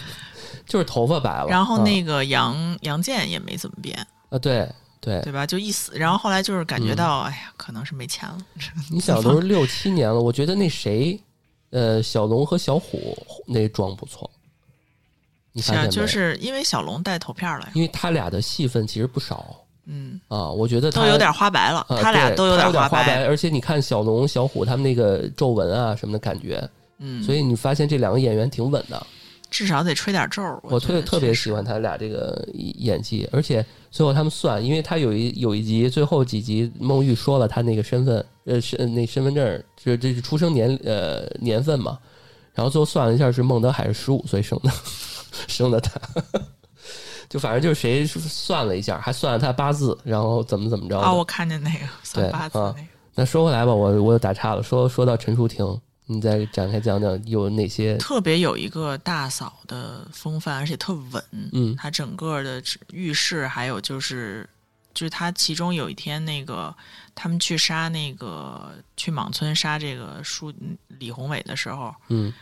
[0.65, 1.47] 就是头发白了。
[1.47, 3.97] 然后那嗯个杨杨健也没怎么变，
[4.29, 4.69] 啊，对
[5.01, 5.45] 对，对吧？
[5.45, 8.37] 就一死，然后后来就是感觉嗯到，哎呀，可能是没钱了。
[8.91, 11.19] 你想都是六七年了，我觉得那谁，
[11.71, 14.29] 呃，小龙和小虎那妆不错，
[15.55, 15.89] 你是啊，发现没？
[15.89, 26.61] 就是因为小龙带头片了，因为他俩的戏份其实不少嗯，啊，我觉得他都有点花白了，啊他俩都有点花白，而且你看小龙、小虎他们那个皱纹啊什么的感觉，
[26.97, 29.07] 嗯，所以你发现这两个演员挺稳的。
[29.51, 30.59] 至少得吹点皱儿。
[30.63, 41.97] 我特特别喜欢他俩这个演技，而且最后他们算，因为他有一有一集最后几集，孟玉说了他那个身份，呃，身那身份证，这这是出生年呃年份嘛，
[42.53, 44.71] 然后最后算了一下是孟德海是十五岁生的，
[45.47, 45.99] 生的他，
[47.29, 51.05] 就反正就是谁算了一下，还算了他八字，然后怎么怎么着的。
[51.05, 52.87] 啊，我看见那个算八字那个。
[53.17, 55.65] 那说回来吧，我我又打岔了，说说到陈淑婷，
[56.05, 57.95] 你再展开讲讲有哪些？
[57.97, 61.23] 特别有一个大嫂的风范，而且特稳。
[61.53, 64.47] 嗯她整个的浴室，还有就是，
[64.93, 66.75] 就是她其中有一天那个
[67.15, 70.53] 他们去杀那个去莽村杀这个书
[70.87, 72.33] 李宏伟的时候，嗯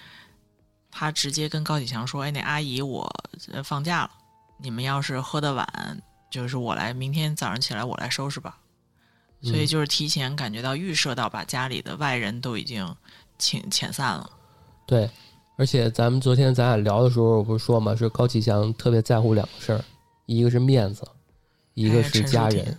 [0.96, 3.12] 他直接跟高启强说：“哎，那阿姨我
[3.52, 4.12] 呃放假了，
[4.60, 5.68] 你们要是喝的晚，
[6.30, 8.60] 就是我来，明天早上起来我来收拾吧。”
[9.42, 12.88] 所以嗯就是提前感觉到预设到把家里的外人都已经
[13.40, 14.30] 请遣散了。
[14.86, 15.10] 对，
[15.58, 19.84] 而且咱们昨天咱俩聊的时候，我不是说嘛，是高启强特别在乎两个事儿，
[20.28, 21.06] 一个是面子，
[21.74, 22.78] 一个哎是家人，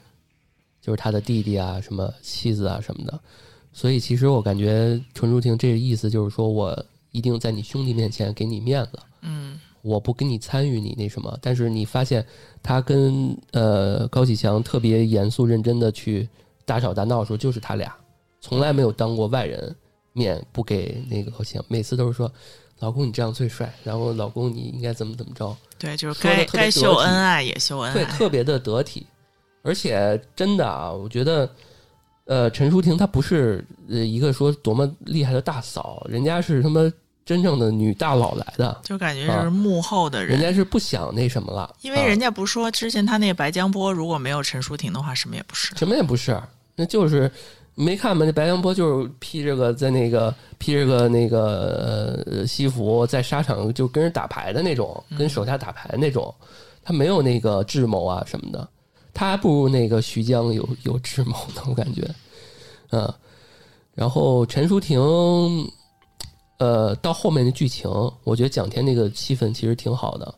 [0.81, 3.21] 就是他的弟弟啊、什么妻子啊什么的。
[3.73, 11.39] 所以其实我感觉陈淑婷这个意思就是说我一定在你兄弟面前给你面子，嗯，我不跟你参与你那什么。
[11.41, 12.27] 但是你发现
[12.61, 16.29] 他跟呃高启强特别严肃认真的去
[16.65, 17.95] 大吵大闹的时候，就是他俩
[18.41, 19.75] 从来没有当过外人
[20.13, 22.31] 面不给那个高启强，每次都是说
[22.81, 25.57] 老公你这样最帅，然后老公你应该怎么怎么着。
[25.79, 29.07] 对，就是该该秀恩爱也秀恩对，爱，特别的得体，
[29.63, 31.49] 而且真的啊，我觉得，
[32.25, 36.81] 呃，陈淑婷她不是呃一个说多么厉害的大嫂，人家是他妈
[37.25, 45.75] 真正的女大佬来的，就感觉啊是幕后的人人家是不想那什么了，因为人家、家不说之前他那个白江波如果没有陈淑婷的话，什么也不是。
[45.75, 46.39] 什么也不是，
[46.77, 47.31] 那就是
[47.75, 48.27] 没看吗？
[48.27, 56.35] 那白江波就是披着个在那个披着个那个呃西服，在沙场就跟人打牌的那种，跟手下打牌那种，
[56.83, 58.69] 他没有那个智谋啊什么的，
[59.15, 62.07] 他还不如那个徐江有有智谋呢，我感觉，
[62.91, 63.11] 嗯，
[63.95, 65.01] 然后陈淑婷。
[66.59, 67.91] 呃，到后面的剧情，
[68.23, 70.35] 我觉得蒋天那个气氛其实挺好的。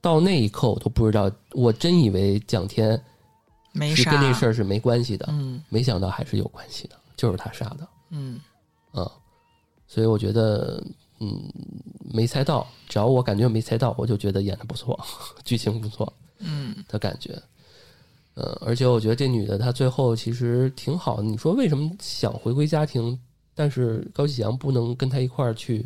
[0.00, 3.00] 到那一刻，我都不知道，我真以为蒋天
[3.72, 8.40] 没啥，跟这事儿是没关系的，嗯没想到还是有关系的，就是他杀的嗯，
[8.92, 9.10] 啊、
[9.88, 10.82] 所以我觉得，
[11.18, 11.42] 嗯，
[12.14, 14.98] 没猜到，只要我感觉没猜到，我就觉得演的不错，
[15.44, 17.36] 剧情不错嗯，的感觉。
[18.36, 21.24] 嗯，而且我觉得这女的她最后其实挺好的。
[21.24, 23.18] 你说为什么想回归家庭，
[23.58, 25.84] 但是高启强不能跟他一块儿去？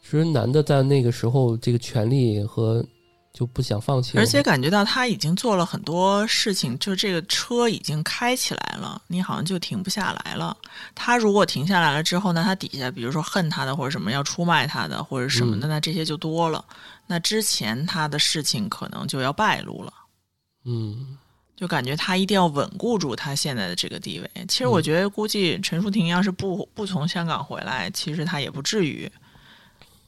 [0.00, 2.84] 其实男的在那个时候，这个权利和
[3.32, 10.56] 就不想放弃了，而且感觉到他已经做了很多事情，就这个车已经开起来了，你好像就停不下来了。
[10.94, 16.64] 他如果停下来了之后呢，他底下比如说恨他的或者什么要出卖他的或者什么的，那这些就多了。
[17.08, 19.92] 那之前他的事情可能就要败露了。
[20.64, 21.18] 嗯，
[21.56, 24.30] 就感觉他一定要稳固住他现在的这个地位。
[24.48, 29.10] 其实我嗯觉得，估计陈淑婷要是不不从香港回来，其实他也不至于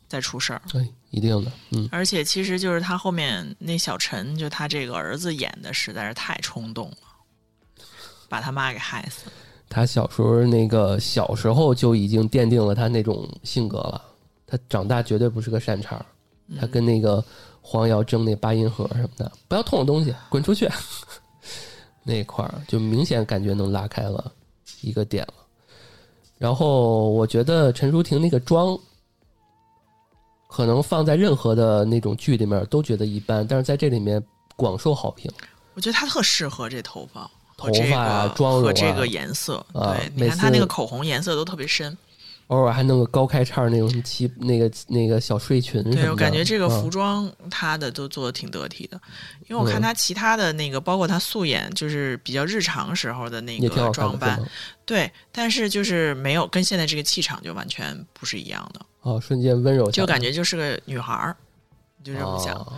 [0.08, 0.62] 再出事儿。
[0.68, 6.96] 对，一定的，嗯，而且，其实就是他后面那小陈，就他这个儿子演的实在是太冲动了，
[8.28, 9.32] 把他妈给害死了。
[9.68, 14.00] 他小时候那个小时候就已经奠定了他那种性格了。
[14.46, 16.06] 他长大绝对不是个善茬儿，
[16.60, 17.24] 他跟那个
[17.60, 20.68] 黄瑶争那八音盒什么的，不要碰我东西，滚出去。
[22.06, 24.32] 那块儿就明显感觉能拉开了
[24.80, 25.34] 一个点了。
[26.38, 28.78] 然后我觉得陈淑婷那个妆，
[30.48, 34.22] 可能放在任何的那种剧里面都觉得一般，但是在这里面
[34.54, 35.30] 广受好评。
[35.74, 39.56] 我觉得她特适合这头发头发妆容啊和这个颜色。
[39.72, 41.96] 啊对，你看她那个口红颜色都特别深。
[42.48, 45.82] 偶尔还弄个高开叉那种旗那个那个小睡裙。
[45.90, 49.00] 对我感觉这个服嗯装他的都做的挺得体的，
[49.48, 54.40] 因为我看嗯他其他的那个，包括他素颜，就是比较日常时候的那个装扮？
[54.84, 61.36] 对，但是就是没有跟现在这个气场就完全不是一样的，哦，瞬间温柔，就感觉就是个女孩儿，
[62.04, 62.54] 就这么想。
[62.54, 62.72] 哦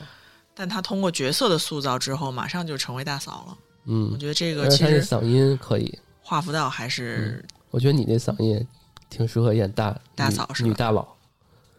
[0.60, 3.58] 但她通过角色的塑造之后，马上就成为大嫂了。
[3.84, 8.66] 嗯我嗯，觉得这个其实嗓音可以，画不到，还是我觉得你那嗓音也
[9.08, 11.06] 挺适合演大大嫂是吧女大佬。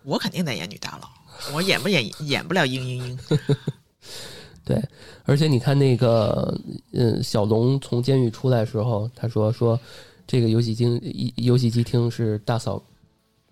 [0.04, 1.10] 我肯定得演女大佬，
[1.54, 3.58] 我演不演演不了嘤嘤嘤。
[4.63, 4.82] 对，
[5.26, 6.56] 而且你看那个，
[6.94, 9.80] 嗯，小龙从监狱出来的时候，他说说
[10.28, 12.82] 这个游戏厅一游戏机厅是大嫂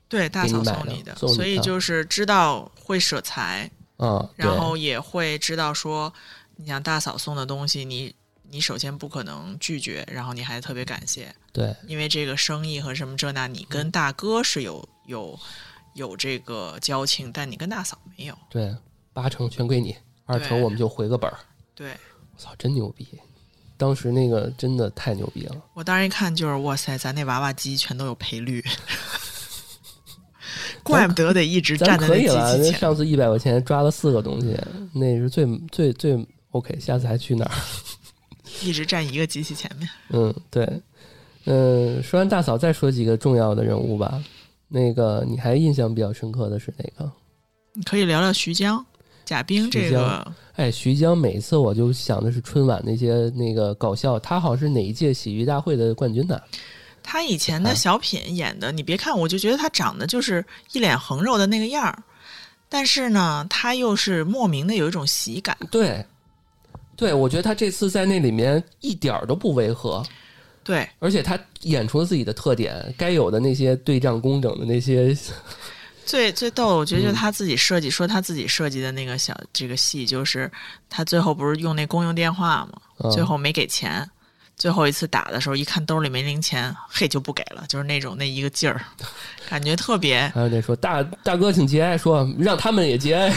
[0.08, 6.14] 对，大嫂送你的，送你的所以就是知道会舍财，啊，然后也会知道说，
[6.56, 8.14] 你想大嫂送的东西，你
[8.50, 15.38] 你首先不可能拒绝，然后你还特别感谢，对因为这个生意和什么这那，你跟大哥是有有
[15.96, 18.38] 有这个交情，但你跟大嫂没有。
[18.50, 18.76] 对，
[19.14, 21.38] 八成全归你，二成我们就回个本儿。
[21.76, 21.92] 对
[22.36, 23.08] 我操，真牛逼！
[23.76, 25.56] 当时那个真的太牛逼了。
[25.74, 28.64] 我当时一看就是哇塞，咱那娃娃机全都有赔率，
[30.82, 32.74] 怪不得得一直站在那可以了，机器前。
[32.74, 34.58] 那上次一百块钱抓了四个东西，
[34.94, 36.80] 那是最最最 OK。
[36.80, 37.52] 下次还去哪儿？
[38.62, 39.90] 一直站一个机器前面。
[40.10, 40.82] 嗯，对，
[41.46, 44.24] 嗯，说完大嫂，再说几个重要的人物吧。
[44.68, 47.12] 那个你还印象比较深刻的是哪个？
[47.74, 48.86] 你可以聊聊徐江、
[49.24, 56.40] 贾冰这个，哎，徐江，每次我就想的是春晚那些那个搞笑，他好像是哪一届喜剧大会的冠军呢？
[57.02, 60.44] 他以前的小品演的，你别看，我就觉得他长得就是
[60.74, 62.04] 一脸横肉的那个样儿，
[62.68, 65.56] 但是呢，他又是莫名的有一种喜感。
[65.72, 66.06] 对，
[66.98, 70.04] 对，我觉得他这次在那里面一点儿都不违和，
[70.64, 75.16] 对，而且他演出了自己的特点，该有的那些对仗工整的那些
[76.06, 80.52] 最最逗的，我觉得就他自己设计，说他自己设计的那个小这个戏，就是
[80.90, 82.82] 他最后不是用那公用电话嘛？
[83.04, 84.10] 嗯最后没给钱，
[84.56, 88.82] 最后一次打的时候一看兜里没零钱，嘿就不给了，就是那种那一个劲儿，
[89.48, 93.32] 感觉特别还有那说大大哥请节哀，说让他们也节哀。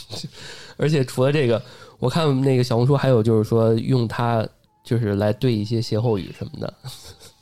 [0.76, 1.62] 而且除了这个，
[2.00, 4.46] 我看那个小红书还有就是说用它
[4.82, 6.74] 就是来对一些歇后语什么的，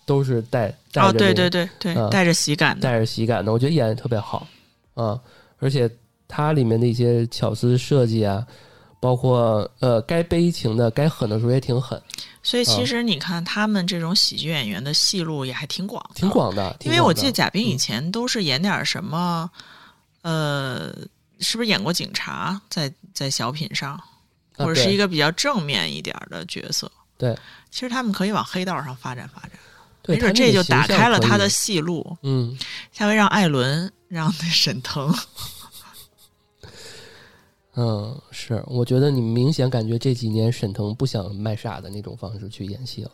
[0.05, 4.47] 都是带带着、哦，对对对对，嗯带着喜感的，带着喜感的，我觉得演的特别好
[4.94, 5.18] 啊，
[5.59, 5.88] 而且
[6.27, 8.44] 它里面的一些巧思设计啊，
[9.01, 12.01] 包括呃该悲情的、该狠的时候也挺狠，
[12.42, 12.87] 所以其嗯。
[12.87, 16.77] 实你看他们这种喜剧演员的戏路也还挺广的，挺广的。
[16.81, 17.79] 挺因为我记得贾冰以嗯。
[17.79, 19.49] 前都是演点什么，
[20.23, 20.92] 呃，
[21.38, 24.05] 是不是演过警察在在小品上，啊
[24.59, 26.90] 或者是一个比较正面一点儿的角色？
[27.16, 27.37] 对，
[27.71, 29.53] 其实他们可以往黑道上发展发展，
[30.03, 32.16] 对没准这就打开了他的戏路。
[32.23, 32.57] 嗯。
[32.92, 35.14] 下回让艾伦，让那沈腾，
[37.75, 43.11] 嗯，是，我觉得你明显感觉这几年沈腾不想卖傻的那种方式去演戏了，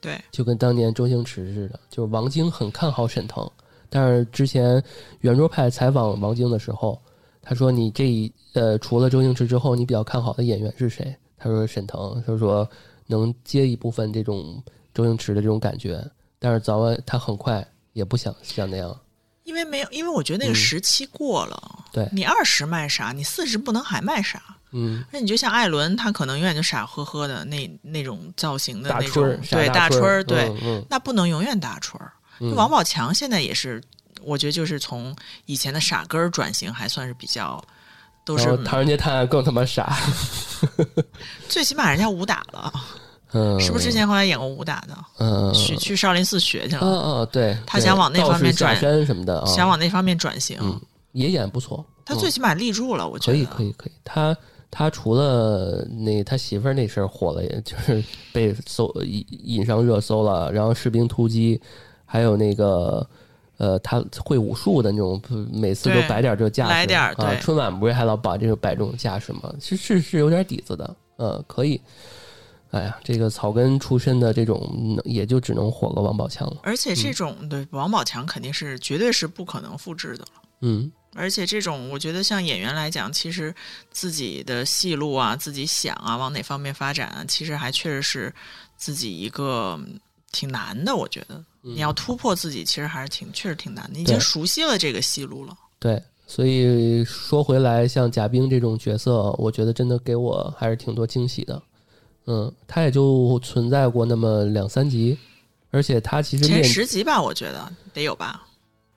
[0.00, 1.78] 对，就跟当年周星驰似的。
[1.90, 3.50] 就是王晶很看好沈腾，
[3.90, 4.82] 但是之前
[5.20, 7.00] 圆桌派采访王晶的时候，
[7.48, 12.68] 他说：“你这一呃，除了周星驰之后，你比较看好的演员是谁？”他说：“沈腾。”他说
[13.06, 14.60] ：“能接一部分这种
[14.92, 16.04] 周星驰的这种感觉，
[16.40, 18.94] 但是早晚他很快也不想像那样。
[19.44, 21.84] 因为没有，因为我觉得那个嗯时期过了。
[21.92, 24.42] 对你二十卖啥，你四十不能还卖啥。
[24.72, 32.12] 嗯，那你就像艾伦，他可能永远就傻呵呵的那那种造型的那大春儿种，对大春春儿，对，嗯嗯那不能永远大春儿。
[32.40, 33.80] 嗯王宝强现在也是，
[34.22, 35.14] 我觉得就是从
[35.46, 37.62] 以前的傻根儿转型，还算是比较，
[38.24, 39.96] 都是《唐人街探案》更他妈傻，
[41.48, 42.72] 最起码人家武打了，
[43.32, 44.96] 嗯，是不是之前后来演过武打的？
[45.18, 50.58] 嗯，去去少林寺学去嗯了，嗯，嗯，对他想往那方面转山什么的啊，想往那方面转型。
[50.60, 50.80] 嗯
[51.12, 54.36] 也演不错，嗯他最起码立住了，我觉得可以可以可以，他
[54.70, 61.58] 他除了那他媳妇儿那事儿火了，也就是被搜引引上热搜了，然后士兵突击，
[62.04, 63.08] 还有那个。
[63.58, 65.20] 呃，他会武术的那种，
[65.52, 67.14] 每次都摆点这架势，来点。
[67.16, 69.54] 对春晚不是还老把这个摆这种架势吗？
[69.60, 71.80] 是是是有点底子的，嗯，可以。
[72.72, 76.56] 哎呀，这个草根出身的这种，嗯也就只能火个王宝强了。
[76.62, 80.42] 而且这种、对王宝强肯定是绝对是不可能复制的了。
[80.62, 83.54] 嗯而且这种，我觉得像演员来讲，其实
[83.90, 88.34] 自己的戏路啊，自己想啊，往哪方面发展啊，其实还确实是
[88.76, 89.98] 自己一个嗯
[90.30, 90.94] 挺难的。
[90.94, 91.42] 我觉得
[91.74, 93.98] 你要突破自己，其实还是挺确实挺难的。
[93.98, 95.56] 已经熟悉了这个戏路了。
[95.78, 101.62] 对，所以说回来，像贾冰这种角色，我觉得真的给我还是挺多惊喜的。
[102.26, 105.16] 嗯，他也就存在过那么两三集，
[105.70, 108.46] 而且他其实前十集吧，我觉得得有吧，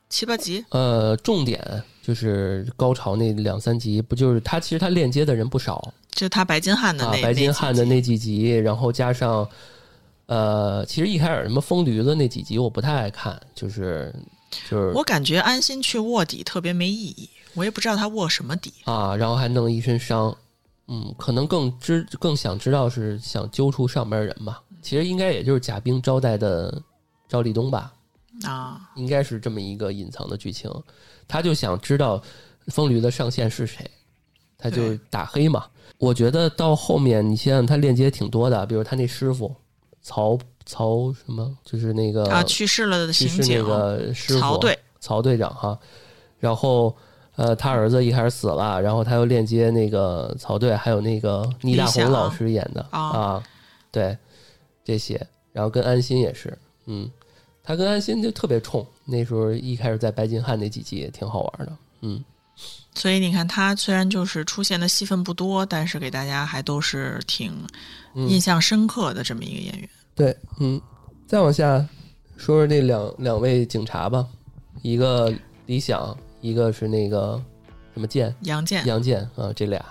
[0.09, 0.65] 七八集。
[0.69, 9.47] 呃重点就是高潮那两三集，不就是他其实他链接的人不少就他白金汉的啊那，白金汉的那那几集，然后加上
[10.29, 14.13] 呃，其实一开始什么疯驴子那几集我不太爱看，就是
[14.69, 18.71] 就是我感觉安心去卧底特别没意义，我也不知道他卧什么底。
[18.83, 20.37] 啊，然后还弄一身伤，
[20.87, 24.61] 嗯，可能更知更想知道是想揪出上边人吧。
[24.83, 26.79] 其实应该也就是贾冰招待的
[27.27, 27.91] 赵立东吧，
[28.43, 30.71] 啊，应该是这么一个隐藏的剧情。
[31.27, 32.21] 他就想知道
[32.67, 33.89] 风驴的上线是谁，
[34.59, 35.65] 他就打黑嘛。
[35.97, 39.55] 我觉得到后面你想想，他链接挺多的，比如他那师傅
[40.01, 45.77] 曹曹什么，就是那个啊，去世了的去世那个师傅曹队，曹队长哈，
[46.39, 46.95] 然后
[47.35, 53.09] 呃，他儿子一开始死了，然后他又链接那个曹队，还有那个倪大红老师演的啊。
[53.09, 53.43] 啊，
[53.91, 54.17] 对
[54.83, 57.09] 这些，然后跟安心也是，嗯，
[57.63, 62.23] 他跟安心就特别冲，那时候一开始在白金汉那几集也挺好玩的，嗯，
[62.93, 67.53] 所以你看，他虽然就是出现的戏份不多，但是给大家还都是挺
[68.15, 69.89] 印象深刻的这么一个演员。
[70.15, 70.81] 对，嗯，
[71.27, 71.77] 再往下
[72.37, 74.27] 说说那两两位警察吧，
[74.81, 75.33] 一个
[75.65, 77.41] 李想，一个是那个
[77.93, 79.83] 什么剑，杨健，杨健啊，这俩，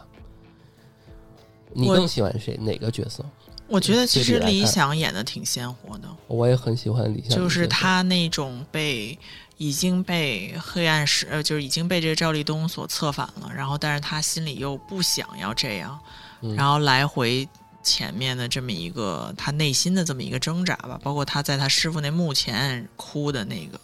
[1.73, 2.57] 你更喜欢谁？
[2.57, 3.25] 哪个角色？
[3.69, 9.19] 我觉得其实李想演的挺鲜活的，我也很喜欢李想，就是，他那种被
[9.59, 16.01] 已经被黑暗时，呃，就是已经被这个赵立东所策反了，然后但是他心里又不想要这样，
[16.41, 16.55] 嗯。
[16.55, 17.47] 然后来回
[17.83, 23.81] 前面的这么一个他内心的这么一个挣扎吧，包括他在他师傅那墓前哭的那个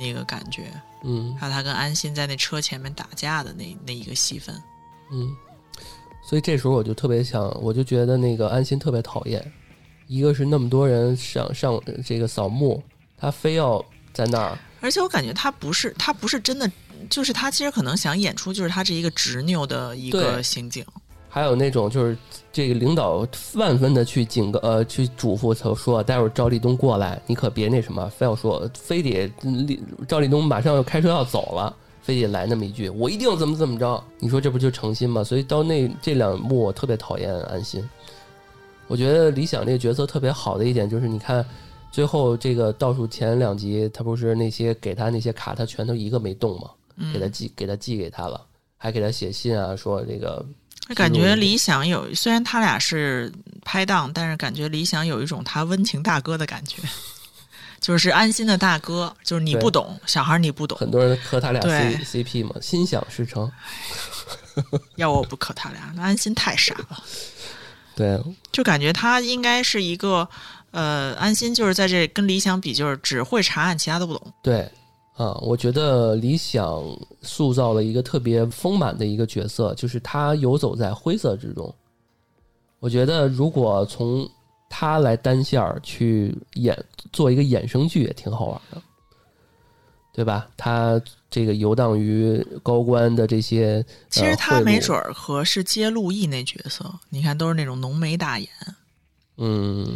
[0.00, 0.72] 那个感觉，
[1.04, 1.36] 嗯。
[1.38, 4.54] 还有他跟安心在那车前面打架的那那一个戏份。
[5.12, 5.30] 嗯，
[6.24, 9.52] 所以这时候我就特别想，我就觉得那个安心特别讨厌，
[10.06, 12.82] 一个是那么多人上上这个扫墓，
[13.16, 16.70] 他非要在那儿，而且我感觉他不是他不是真的
[17.10, 20.42] 就是他其实可能想演出就是他这一个执拗的一个对。
[20.42, 20.84] 心境。
[21.34, 22.14] 还有那种就是
[22.52, 29.32] 这个领导万分的去警告呃去嘱咐他说，待会儿赵立东过来，你可别那什么，非要说非得
[30.06, 35.24] 赵立东马上要开车要走了，非得来那么一句，我一定怎么怎么着，你说这不就诚心吗？
[35.24, 37.82] 所以到那这两幕我特别讨厌安心。
[38.86, 41.42] 我觉得李想这个角色特别好的一点就是，你看
[41.90, 46.68] 最后这个倒数前两集，他不是那些给他那些卡，他全都一个没动吗？
[47.10, 48.38] 给他寄给他寄给他了，
[48.76, 50.44] 还给他写信啊，说这个
[50.94, 53.32] 感觉理想有，虽然他俩是
[53.64, 56.82] 拍档，但是感觉理想有一种他温情大哥的感觉，
[57.80, 63.50] 就是安心的大哥，就是你不懂，小孩你不懂，很多人磕他俩对 C CP 嘛，心想事成。
[64.96, 67.02] 要我不磕他俩，那安心太傻了，
[67.96, 68.20] 对，
[68.52, 70.28] 就感觉他应该是一个，
[70.72, 74.34] 呃，安心就是在这跟理想比，就是只会查案，其他都不懂。
[74.42, 74.70] 对
[75.14, 76.82] 啊，我觉得李想
[77.20, 81.72] 塑造了一个特别丰满的一个角色，就是他游走在灰色之中。
[82.80, 84.28] 我觉得如果从
[84.68, 86.76] 他来单线儿去演
[87.12, 88.82] 做一个衍生剧，也挺好玩的，
[90.14, 90.48] 对吧？
[90.56, 91.00] 他
[91.30, 98.48] 这个游荡于高官的这些，其实他没准儿合适接陆毅那角色，你看都是那种浓眉大眼
[99.36, 99.86] 嗯，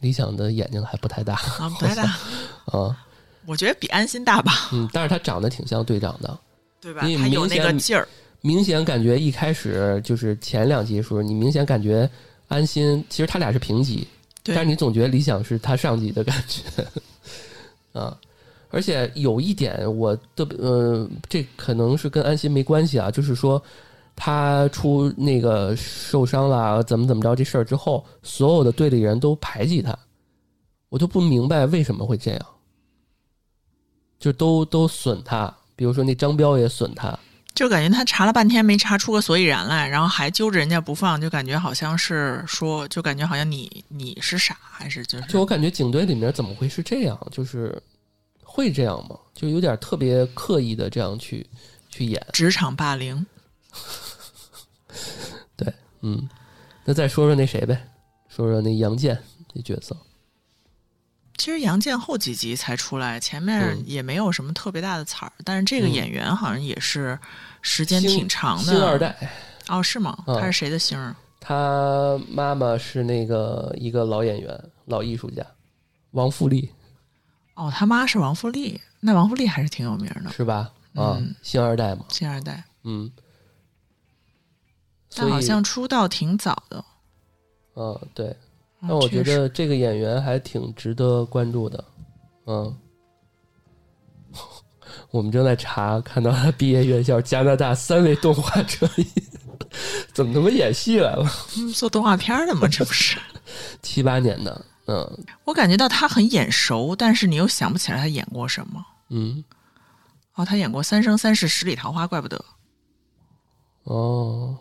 [0.00, 2.02] 理想的眼睛还不太大啊，不太大，
[2.66, 3.05] 啊，
[3.46, 6.38] 我觉得比安心大吧，嗯，但是他长得挺像队长的。
[6.78, 7.04] 对吧？
[7.04, 8.06] 你他有那个明显劲儿，
[8.42, 12.08] 明显感觉一开始就是前两集的时候，你明显感觉
[12.48, 14.06] 安心，其实他俩是平级，
[14.42, 16.62] 对但是你总觉得理想是他上级的感觉
[17.98, 18.16] 啊。
[18.70, 23.60] 而且有一点，我特别呃，这可能是跟安心没关系啊，就是说
[24.14, 29.96] 他出那个受伤了，怎么怎么着这事儿之后，所有的队里人都排挤他，
[30.88, 32.40] 我就不明白为什么会这样，
[34.18, 37.18] 就都都损他，比如说那张彪也损他，
[37.54, 47.18] 就感觉他查了半天没查出个所以然来，然后还揪着人家不放，就感觉好像是说，就感觉好像你你是傻还是就是就我感觉警队里面怎么会是这样？
[47.30, 47.82] 就是
[48.42, 49.16] 会这样吗？
[49.34, 51.46] 就有点特别刻意的这样去
[51.90, 52.24] 去演。
[52.32, 53.24] 职场霸凌。
[55.56, 56.28] 对嗯，
[56.84, 57.88] 那再说说那谁呗，
[58.28, 59.18] 说说那杨健
[59.52, 59.96] 那角色。
[61.36, 67.18] 其实杨健后几集才出来，前面嗯也没有什么特别大的彩儿，但是这个嗯演员好像也是
[67.62, 68.64] 时间挺长的。
[68.64, 69.14] 星二代，
[69.68, 70.16] 哦，是吗？
[70.26, 71.14] 嗯他是谁的星儿？
[71.40, 75.46] 他妈妈是那个一个老演员、老艺术家，
[76.12, 76.68] 王富利
[77.54, 80.72] 哦，他妈是王富利，那王富利还是挺有名的，是吧？
[80.94, 83.10] 啊，嗯星二代嘛，星二代，嗯。
[85.08, 86.84] 所以但好像出道挺早的。
[87.74, 88.36] 嗯，对，嗯
[88.88, 91.84] 那我觉得这个演员还挺值得关注的，
[92.46, 92.76] 嗯。
[95.10, 99.06] 我们正在查，看到他毕业院校加拿大三位动画专业，
[100.12, 101.26] 怎么他妈演戏来了？
[101.56, 103.18] 嗯做动画片的吗，这不是？
[103.82, 108.84] 七八年的，嗯我感觉到他很眼熟，但是你又想不起来他演过什么。
[109.08, 109.42] 嗯，
[110.34, 112.36] 哦，他演过《三生三世十里桃花》，怪不得
[113.92, 114.58] 《哦，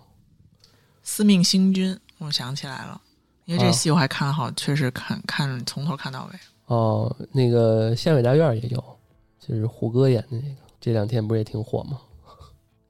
[1.01, 3.01] 司命星君》，我想起来了，
[3.46, 6.39] 因为这啊戏我还看了好，确实看看从头看到尾。
[6.66, 8.84] 哦，那个县委大院也有，
[9.39, 12.00] 就是胡歌演的那个，这两天不是也挺火吗？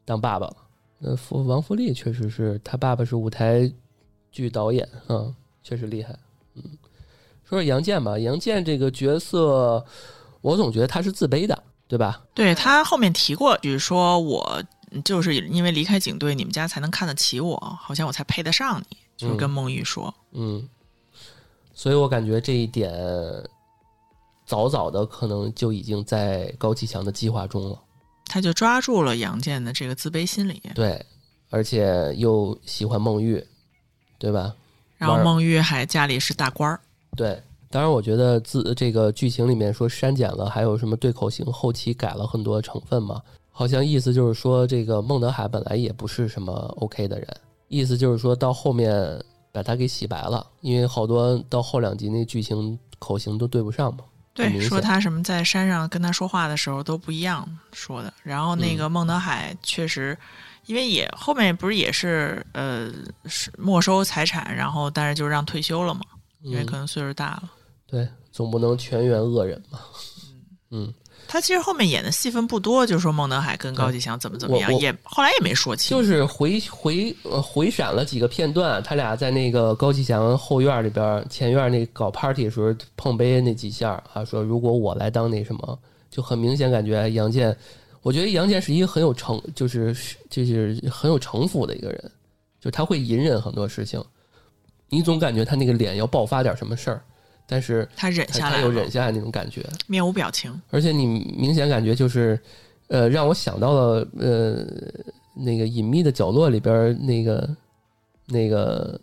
[0.06, 0.56] 当爸爸了。
[0.98, 3.70] 那福王福利确实是他爸爸是舞台
[4.32, 6.18] 剧导演，嗯，确实厉害。
[6.54, 6.64] 嗯，
[7.44, 9.86] 说说杨健吧，杨健这个角色，
[10.40, 12.24] 我总觉得他是自卑的，对吧？
[12.34, 14.64] 对他后面提过，比如说我
[15.04, 20.14] 就是因为离开警队，你们家才能看得起我，好像我才配得上你，就是跟孟玉说。
[20.32, 20.68] 嗯，
[21.74, 22.94] 所以我感觉这一点
[24.46, 27.82] 早早的可能就已经在高启强的计划中了。
[28.26, 31.04] 他就抓住了杨健的这个自卑心理，对，
[31.52, 33.42] 而且又喜欢孟玉，
[34.18, 34.54] 对吧？
[34.98, 36.80] 然后孟玉还家里是大官儿，
[37.16, 47.28] 对，当然我觉得自这个剧情里面说删减了，还有什么对口型后期改了很多成分嘛，好像意思就是说这个孟德海本来也不是什么 OK 的人，
[47.68, 48.92] 意思就是说到后面
[49.52, 54.04] 把他给洗白了，因为好多到后两集那剧情口型都对不上嘛。
[54.34, 58.14] 对，说他什么在山上跟他说话的时候都不一样说的。
[58.22, 60.18] 然后嗯那个孟德海确实，
[60.66, 62.92] 因为也后面不是也是呃
[63.26, 66.02] 是没收财产，然后但是就让退休了嘛，
[66.42, 67.50] 因为嗯可能岁数大了。
[67.88, 69.80] 对，总不能全员恶人嘛。
[70.72, 70.94] 嗯，
[71.28, 75.98] 他其实后面演的戏份不多，就说孟德海跟高启强怎么怎么样，也后来也没说清。
[75.98, 87.56] 就是回回呃回闪了几个片段，他俩在那个高启强后院里边前院那搞 party 的时候碰杯那几下啊，说如果我来当那什么，就很明显感觉杨健，
[88.02, 89.96] 我觉得杨健是一个很有城，就是
[90.30, 92.12] 就是很有城府的一个人，
[92.62, 94.02] 就他会隐忍很多事情，
[94.90, 97.04] 你总感觉他那个脸要爆发点什么事儿，
[97.48, 100.62] 但是他忍下来了，有忍下来那种感觉，面无表情。
[100.72, 102.40] 而且你明显感觉就是，
[102.88, 104.66] 呃，让我想到了呃
[105.36, 107.56] 那个隐秘的角落里边儿那个
[108.28, 109.00] 那个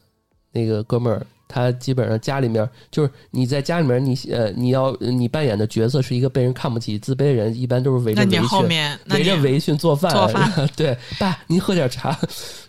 [0.51, 8.49] 那个哥们儿，他基本上家里面就是你在家里面你呃你要你扮演的角色是一个被人看不起、自卑的人，一般都是围着那你围裙。
[8.49, 12.13] 后面，那你围着围裙做饭，做饭 对，爸，您喝点茶，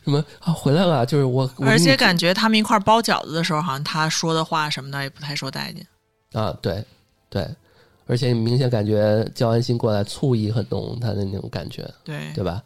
[0.03, 0.51] 什么啊？
[0.51, 5.87] 回来了，就是我，而且感觉他们一块包饺子的时候，好像他说的话什么的也不太受待见。
[6.33, 6.83] 啊，对
[7.29, 7.47] 对，
[8.05, 12.61] 而且明显感觉焦安心过来醋意很浓，他的那种感觉，对，对吧？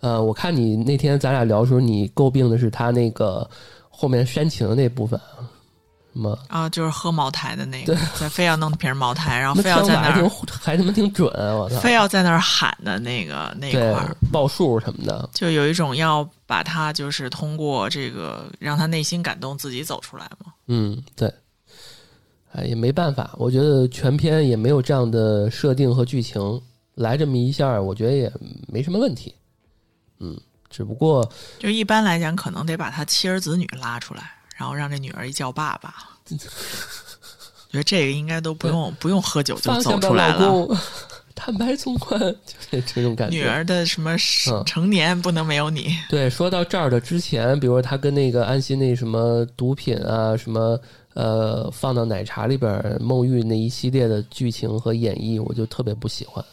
[0.00, 3.48] 呃，我看你那天咱俩聊的时候，你诟病的是他那个
[4.00, 5.42] 后面煽情的那部分啊，
[6.12, 6.38] 什么？
[6.46, 10.30] 啊，就是喝茅台的那个，对非要弄瓶茅台，然后非要在那儿，
[10.60, 11.80] 还他妈挺准，我操！
[11.80, 20.52] 非要在那儿喊的那个那一块儿，报数什么的，就有一种要把他就是通过这个让他内心感动自己走出来嘛。
[20.68, 21.28] 嗯，对，
[22.52, 26.40] 哎，也没办法，我觉得全篇也没有这样的设定和剧情，
[26.94, 28.32] 来这么一下，我觉得也
[28.68, 29.34] 没什么问题。
[30.20, 30.38] 嗯，
[30.70, 35.94] 只不过就一般来讲，可能得把他妻儿子女拉出来，然后让这女儿一叫爸爸。
[37.70, 40.66] 觉得这个应该都不用不用喝酒就走出来了。
[41.34, 43.36] 坦白从宽，就是这种感觉。
[43.36, 44.16] 女儿的什么
[44.50, 50.80] 嗯成年不能没有你，对，说到这儿的之前，比如说他跟那个安心那什么毒品啊，什么
[51.14, 56.44] 呃放到奶茶里边儿孟玉那一系列的剧情和演绎，我就特别不喜欢。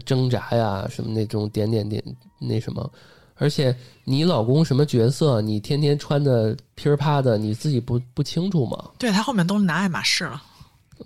[0.00, 2.02] 挣扎呀，什么那种点点点
[2.38, 2.90] 那什么，
[3.34, 3.74] 而且
[4.04, 8.90] 你老公什么角色，你天天穿的噼儿啪的，你自己不不清楚吗？
[8.98, 10.42] 对他后面都拿爱马仕了。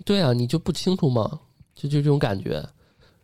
[0.03, 1.39] 对啊，你就不清楚吗？
[1.73, 2.63] 就就这种感觉。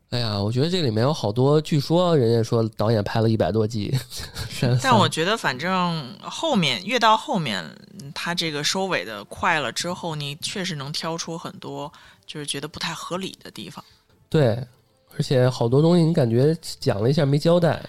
[0.09, 3.93] 哎呀，我觉得这里面有好多，据说人家说导演拍了一百多集，
[4.84, 7.64] 但我觉得，反正后面越到后面，
[7.99, 11.89] 嗯他这个收尾的快了之后，你确实能挑出很多
[12.26, 13.82] 就是觉得不太合理的地方。
[14.30, 14.62] 对，
[15.18, 17.82] 而且好多东西你感觉讲了一下没交代，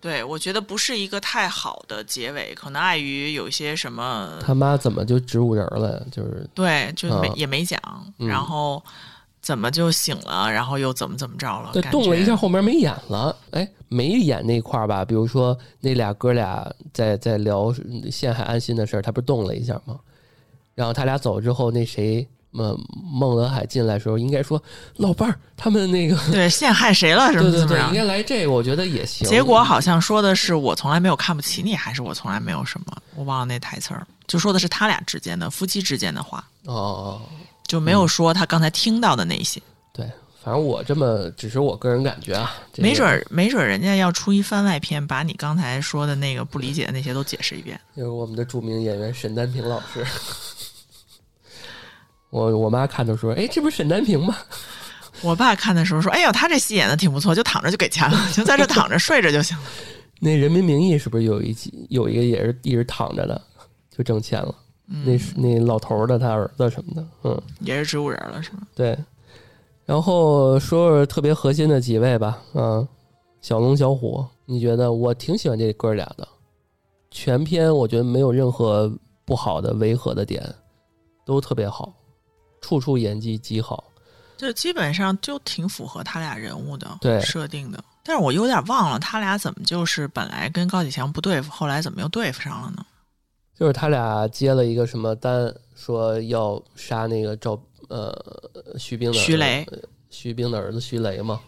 [0.00, 6.06] 对，我觉得不是一个太好的结尾，可能碍于有一些什么，他妈怎么就植物人了？
[6.10, 7.80] 就是对，就没、啊也没讲，
[8.18, 8.82] 嗯然后
[9.42, 13.36] 怎么就醒了，然后又怎么怎么着了，对动了一下，后面没演了。
[13.50, 15.04] 哎，没演那块儿吧？
[15.04, 17.74] 比如说那俩哥俩在在聊
[18.10, 19.98] 陷害安心的事儿，他不是动了一下吗？
[20.74, 22.26] 然后他俩走之后，那谁？
[22.50, 24.62] 孟孟德海进来的时候，应该说
[24.96, 27.94] 老伴儿，他们那个 对陷害谁了，什对对对，么怎么样应？
[27.94, 29.28] 该来这个，我觉得也行。
[29.28, 37.22] 结果好像说的是我从来没有看不起你，还是我从来没有什么，我忘了那台词儿，就说的是他俩之间的夫妻之间的话，哦哦，
[37.66, 39.60] 就没有说他刚才听到的那些。
[39.92, 40.04] 对，
[40.42, 47.80] 反正我这么只是我个人感觉啊，这个没准儿，没准儿人家要出一番外篇，把你刚才说的那个不理解的那些都解释一遍。
[47.96, 50.04] 就是我们的著名演员沈丹平老师。
[52.30, 54.36] 我我妈看的时候，哎，这不是沈丹平吗？
[55.22, 59.64] 我爸看的时候说：“哎呦，他这戏演的挺不错，就躺着就给钱了，就在这躺着睡着就行了。
[60.20, 63.40] 那《人民名义》是不是有一集有一个也是一直躺着的，
[63.90, 64.54] 就挣钱了？
[65.04, 68.60] 那是那老头儿的他儿子什么的，嗯，”也是植物人了，是吗？
[68.74, 68.96] 对。
[69.84, 72.86] 然后说说特别核心的几位吧，嗯，
[73.40, 76.26] 小龙、小虎，你觉得我挺喜欢这哥俩的，
[77.10, 78.90] 全篇我觉得没有任何
[79.24, 80.42] 不好的违和的点，
[81.26, 81.92] 都特别好，
[82.60, 83.84] 处处演技极好。
[84.36, 87.82] 就基本上就挺符合他俩人物的对设定的。
[88.02, 92.84] 但是我有点忘了他俩怎么就是本来跟高启强不对付，后来怎么又对付上了呢？
[93.54, 98.14] 就是他俩接了一个什么单，说要杀那个赵呃
[98.78, 99.66] 徐冰的徐雷，
[100.08, 101.38] 徐冰的儿子徐雷嘛。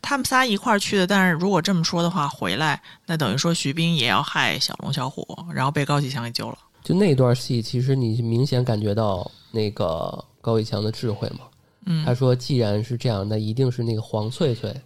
[0.00, 6.58] 他们仨一块儿去的，但是如果这么说的话，回来那等于说徐冰也要害小龙小虎，然后被高启强给救了。
[6.82, 11.46] 就那段戏，其实你明显感觉到那个高以强的智慧嘛。
[11.86, 14.78] 嗯他说，既然是这样，那一定是那个黄翠翠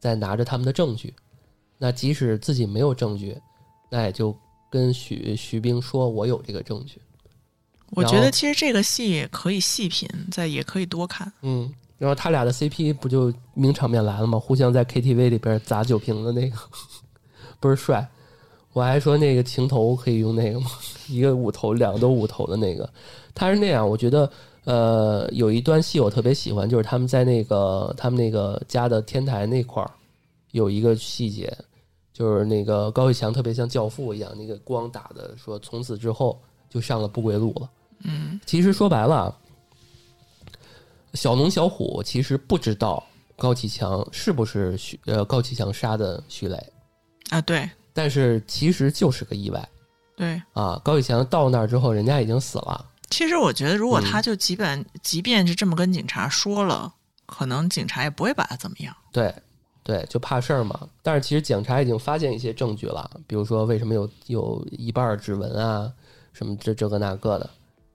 [0.00, 1.14] 在拿着他们的证据。
[1.78, 3.38] 那即使自己没有证据，
[3.88, 4.36] 那也就
[4.68, 7.00] 跟徐徐冰说：“我有这个证据。
[7.92, 14.38] 我觉得其实这个戏可以细品，再也可以多看。”嗯，然后他俩的 CP 不就名场面来了吗？
[14.38, 16.56] 互相在 KTV 里边砸酒瓶的那个，
[17.60, 18.06] 倍儿帅。
[18.74, 20.66] 我还说那个情头可以用那个吗？
[21.08, 22.92] 一个五头，两个都五头的那个，
[23.34, 23.88] 他是那样。
[23.88, 24.30] 我觉得，
[24.68, 29.90] 呃，有一段戏我特别喜欢，就是他们在那个他们那个家的天台那块儿
[30.50, 31.50] 有一个细节，
[32.12, 36.38] 就是那个高启强特别像教父一样，那个光打的说从此之后
[36.68, 37.70] 就上了不归路了。
[38.04, 39.34] 嗯，其实说白了，
[41.14, 43.02] 小龙小虎其实不知道
[43.36, 46.72] 高启强是不是徐呃高启强杀的徐磊，
[47.30, 49.66] 啊，对但是其实就是个意外
[50.14, 50.42] 对。
[50.52, 50.78] 啊。
[50.84, 52.84] 高启强到那儿之后，人家已经死了。
[53.10, 56.92] 其实我觉得，如果嗯他就即便、即便是这么跟警察说了，
[57.26, 58.94] 可能警察也不会把他怎么样。
[59.12, 59.34] 对，
[59.82, 60.88] 对，就怕事儿嘛。
[61.02, 65.90] 但是其实警察已经发现一些证据了，比如说为什么有有一半儿指纹啊，
[66.32, 67.50] 什么这这个那个的。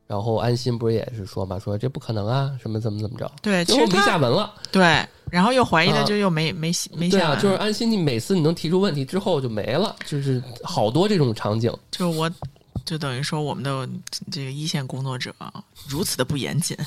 [0.06, 4.54] 然后安心不是也是说嘛，说这不可能啊，什么怎么怎么着，对，其实没下文了。
[4.70, 11.74] 对，然后又怀疑的啊就又没、没没对啊，下文就是安心，你每次你能提出问题之后就没了，就是好多这种场景。
[11.90, 12.30] 就是我，
[12.86, 13.88] 就等于说我们的
[14.32, 15.34] 这个一线工作者
[15.88, 16.78] 如此的不严谨。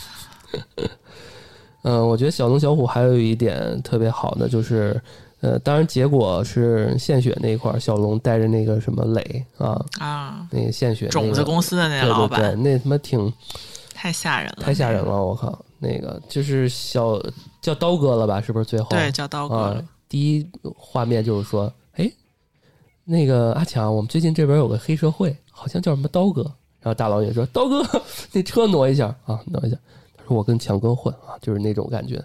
[1.83, 5.01] 嗯， 我觉得小龙小虎还有一点特别好的就是，
[5.41, 13.33] 呃，当然结果是献血那一块儿，小龙带着那个什么磊啊，啊，那个献血、那个、种子公司的那个老板对对，那他妈挺
[13.95, 17.21] 太吓人了，太吓人了，我靠，那个就是小
[17.61, 18.41] 叫刀哥了吧？
[18.41, 18.89] 是不是最后？
[18.91, 21.86] 对，叫刀哥啊。，第一画面就是说，哎，
[23.09, 26.43] 那个阿强，我们最近这边有个黑社会，好像叫什么刀哥。
[26.81, 27.83] 然后大老远说：“刀哥，
[28.33, 29.77] 那车挪一下啊，挪一下。”
[30.17, 32.23] 他说：“我跟强哥混啊，就是那种感觉，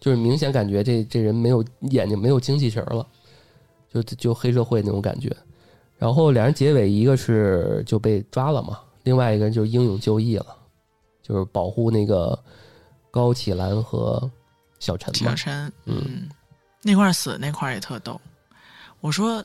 [0.00, 3.06] 就是明显感觉这这人没有眼睛没有精气神儿了，
[3.92, 5.34] 就就黑社会那种感觉。
[5.96, 10.46] 然后两人结尾，一个是就被抓了嘛，另外一个人就是英勇就义了，
[11.22, 12.38] 就是保护那个
[13.10, 14.30] 高启兰和
[14.80, 15.34] 小陈嘛小。
[15.34, 16.28] 陈，嗯嗯，
[16.82, 18.20] 那块儿死那块儿也特逗。
[19.00, 19.42] 我说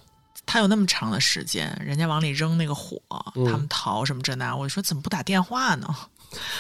[0.51, 2.99] 他有那么长的时间，人家往里扔那个火，
[3.35, 5.87] 嗯他们逃什么这那，我说怎么不打电话呢？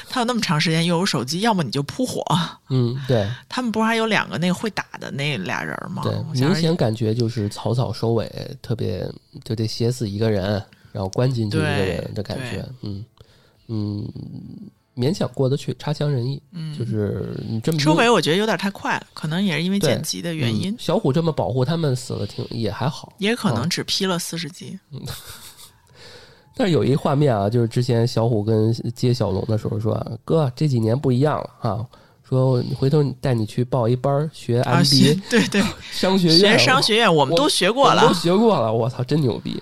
[0.07, 2.23] 他有那么长时间又有手机，要么你就扑火。
[2.69, 3.27] 嗯，对。
[3.47, 6.03] 他们不是还有两个那个会打的那俩人吗？
[6.03, 8.29] 对，明显感觉就是草草收尾，
[8.61, 9.11] 特别
[9.43, 13.05] 就得写死一个人，然后关进去一个人的感觉对，嗯
[13.67, 14.13] 嗯，
[14.99, 16.41] 勉强过得去，差强人意。
[16.51, 24.77] 嗯，就是你这么收尾我觉得有点太快了，可能也是因为剪辑的原因嗯，小虎这么保护他们死了挺也还好，也可哦能只批了四十集。
[24.91, 24.99] 嗯
[26.55, 29.95] 但是有一画面啊，就是之前小虎跟接小龙的时候说
[30.25, 31.85] ：“哥，这几年不一样了啊。”
[32.21, 39.59] 说回头带你去报一班学 MBA、对对， 商学院，学商学院我们都学过了都，学过了，我操，真牛逼！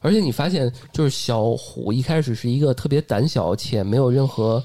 [0.00, 4.62] 而且你发现，就是小虎一开始是一个特别胆小且没有任何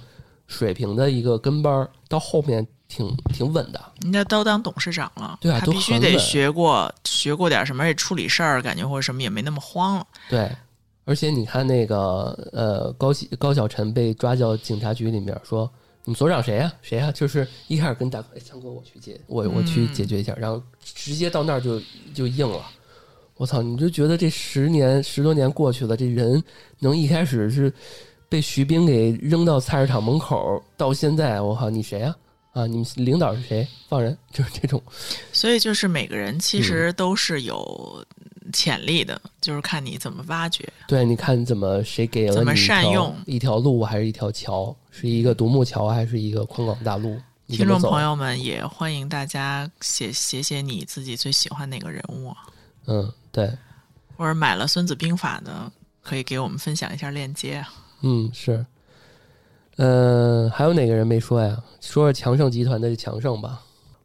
[0.48, 3.80] 水平的一个跟班儿，到后面挺挺稳的。
[4.02, 10.08] 人家都当董事长了，对啊都他必须得学过学过点什么，而且处理事儿感觉或者什么也没那么慌了。
[10.30, 10.52] 对，
[11.06, 15.72] 而且你看那个呃高高晓晨被抓到警察局里面说。
[16.06, 21.82] 你们所长谁呀、谁呀、就是一开始跟大哥，哎，强哥，我去解，我我去嗯解决一下，然后直接到那儿就
[22.14, 22.66] 就硬了。
[23.36, 23.62] 我操！
[23.62, 26.42] 你就觉得这十年十多年过去了，这人
[26.80, 27.70] 能一开始是
[28.30, 32.16] 被徐兵给扔到菜市场门口，到现在，我靠，你谁呀、
[32.54, 32.66] 啊？
[32.66, 33.68] 你们领导是谁？
[33.88, 34.82] 放人，就是这种。
[35.32, 38.06] 所以就是每个人嗯其实都是有
[38.52, 40.68] 潜力的，就是看你怎么挖掘。
[40.88, 44.76] 对，你看怎么谁给了怎么善用一条路，还是一条桥？
[44.90, 47.18] 是一个独木桥，还是一个宽广大路？
[47.48, 52.38] 听众朋友们也欢迎大家写写写你自己最喜欢哪个人物啊，
[52.88, 53.50] 嗯，对，
[54.18, 55.72] 或者买了《孙子兵法》的，
[56.02, 57.74] 可以给我们分享一下链接啊。
[58.02, 58.66] 嗯是。
[59.78, 61.64] 嗯，还有哪个人没说呀？
[61.80, 63.64] 说说强盛集团的强盛吧。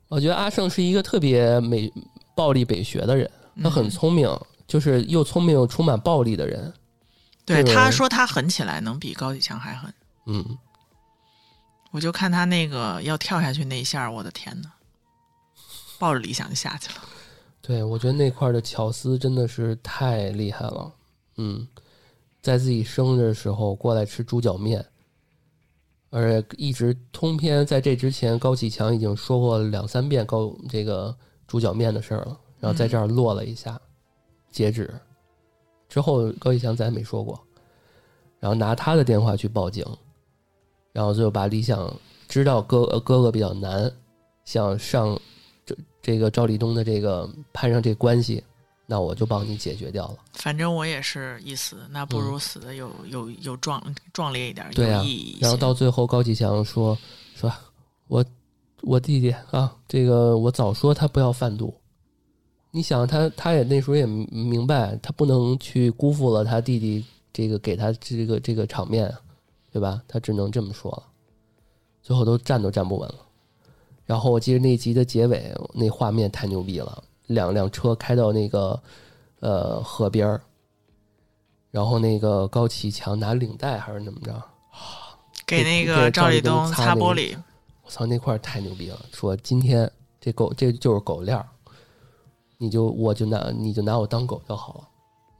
[0.09, 1.91] 我觉得阿胜是一个特别美
[2.35, 3.31] 暴力北学的人，
[3.63, 4.29] 他很嗯聪明，
[4.67, 6.73] 就是又聪明又充满暴力的人。
[7.47, 9.93] 对，他说他狠起来能比高启强还狠，
[10.27, 10.59] 嗯，
[11.91, 14.71] 我就看他那个要跳下去那一下，我的天呐，
[15.99, 16.97] 抱着理想就下去了。
[17.63, 20.93] 对，我觉得那块的巧思真的是太厉害了。
[21.39, 21.67] 嗯，
[22.43, 24.85] 在自己生日的时候过来吃猪脚面，
[26.11, 31.17] 而且一直通篇在这之前，高启强已经说过两三遍高这个
[31.47, 33.81] 猪脚面的事儿了，然后在这儿落了一下，
[34.51, 34.93] 截止。
[35.89, 37.39] 之后，高启强再也没说过，
[38.41, 39.85] 然后拿他的电话去报警，
[40.91, 41.95] 然后就把李想
[42.27, 43.93] 知道哥呃哥哥比较难，
[44.45, 45.17] 想上
[45.65, 48.43] 这这个赵立东的这个攀上这关系，
[48.93, 50.17] 那我就帮你解决掉了。
[50.35, 53.83] 反正我也是一死，那不如死的有、有有壮
[54.13, 55.39] 壮烈一点，嗯对啊有意义。
[55.41, 56.95] 然后到最后，高启强说
[57.35, 57.51] ：“说
[58.07, 58.23] 我
[58.83, 61.75] 我弟弟啊，这个我早说他不要贩毒。
[62.71, 69.11] 你想他，他也那时候也明白，他不能去辜负了他弟弟这个给他这个这个场面，
[69.73, 70.03] 对吧？
[70.07, 71.03] 他只能这么说了。
[72.03, 73.21] 最后都站都站不稳了。
[74.05, 78.81] 然后我记得那集的结尾，那画面太牛逼了，两辆车开到那个
[79.41, 80.41] 呃河边儿，
[81.71, 84.43] 然后那个高启强拿领带还是怎么着？
[85.47, 87.37] 给那个赵赵立东擦玻璃，
[87.85, 88.99] 我操，那块儿太牛逼了！
[89.13, 91.47] 说今天这狗这就是狗链儿，
[92.57, 94.89] 你就我就拿你就拿我当狗就好了。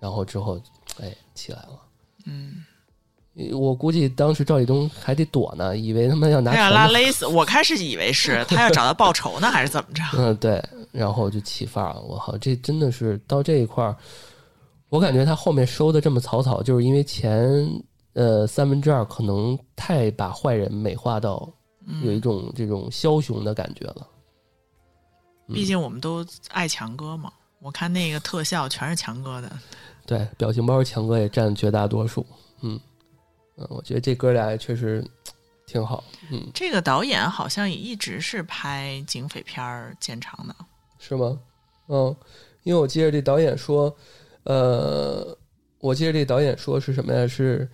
[0.01, 0.61] 然后之后，
[1.01, 1.81] 哎，起来了。
[2.27, 2.65] 嗯，
[3.53, 10.03] 我估计当时赵立东还得躲呢，以为他妈要拿他要拉勒死，我开始以为是他要找他报仇呢，还是怎么着？
[10.19, 10.63] 嗯，对，
[10.93, 12.01] 然后就起范儿了。
[12.03, 13.97] 我靠，这真的是到这一块儿，
[14.91, 17.69] 我感觉他后面收的这么草草，就是因为前
[18.13, 21.53] 呃三分之二可能太把坏人美化到
[22.03, 24.07] 有一种这种枭雄的感觉了。
[25.49, 27.33] 嗯毕竟我们都爱强哥嘛。
[27.59, 29.53] 我看那个特效全是强哥的，
[30.05, 32.27] 对，表情包强哥也占绝大多数。
[32.61, 32.79] 嗯
[33.57, 35.05] 嗯，我觉得这哥俩也确实
[35.67, 36.03] 挺好。
[36.31, 40.57] 嗯，这个导演好像也一直是拍警匪片儿见长的。
[41.05, 41.41] 是吗？
[41.89, 42.15] 嗯，
[42.63, 43.93] 因为我记得这导演说，
[44.45, 45.37] 呃，
[45.81, 47.27] 我记得这导演说是什么呀？
[47.27, 47.69] 是，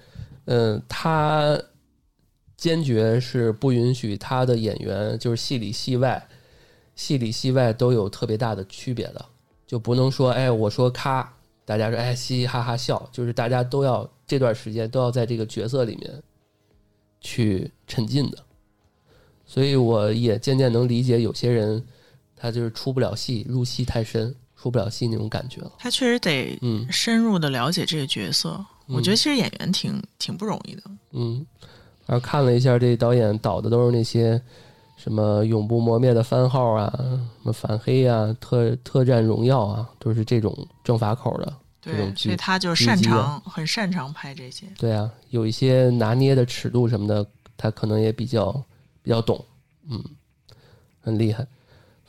[0.47, 1.61] 嗯、他
[2.57, 6.27] 坚决是不允许他的演员就是戏里戏外，
[6.97, 9.23] 戏里戏外都有特别大的区别的，
[9.67, 11.31] 就不能说，哎，我说咔，
[11.67, 16.23] 大家说，哎，嘻嘻哈哈笑，就是大家都要这段时间都要在这个角色里面
[17.21, 18.39] 去沉浸的。
[19.45, 21.85] 所以我也渐渐能理解有些人
[22.39, 25.73] 他就是出不了戏，入戏太深，出不了戏那种感觉了。
[25.79, 28.65] 他确实得嗯深入的了解这个角色。
[28.87, 30.83] 我觉得其实演员挺挺不容易的。
[31.13, 31.45] 嗯，
[32.07, 34.41] 然后看了一下这导演导的都是那些
[34.97, 41.55] 什么永不磨灭的番号啊，什么反黑啊，特特战荣耀啊，都是这种政法口的。
[41.83, 44.67] 这对种，剧所以他就擅长很擅长拍这些。
[44.79, 47.27] 对啊，有一些拿捏的尺度什么的，
[47.59, 48.51] 他可能也比较
[49.03, 49.45] 比较懂，
[49.91, 50.03] 嗯，
[51.01, 51.47] 很厉害。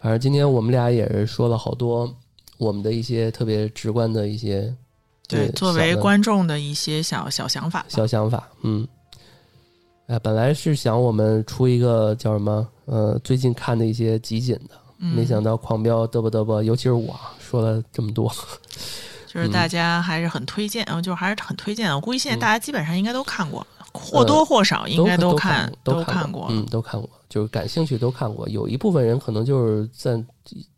[0.02, 2.14] 反正今天我们俩也是说了好多
[2.58, 4.74] 我们的一些特别直观的一些
[5.28, 7.86] 对，作为观众的一些小小想法。
[7.88, 8.88] 小想法，嗯，
[10.08, 18.28] 哎，本来是想我们出一个叫什么，呃，最近看的一些集锦的，嗯没想到狂飙嘚啵嘚啵，尤其是我说了这么多，
[19.28, 21.96] 就是大家还是很推荐，嗯，就还是很推荐的。
[21.96, 28.50] 我估计现在嗯大家基本上应该都看过，或多或少应该都看都看过，嗯，都看过，就是感兴趣都看过。
[28.50, 30.22] 有一部分人可能就是在，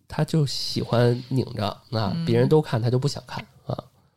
[0.08, 3.76] 他就喜欢拧着，那别人都看他就不想看啊。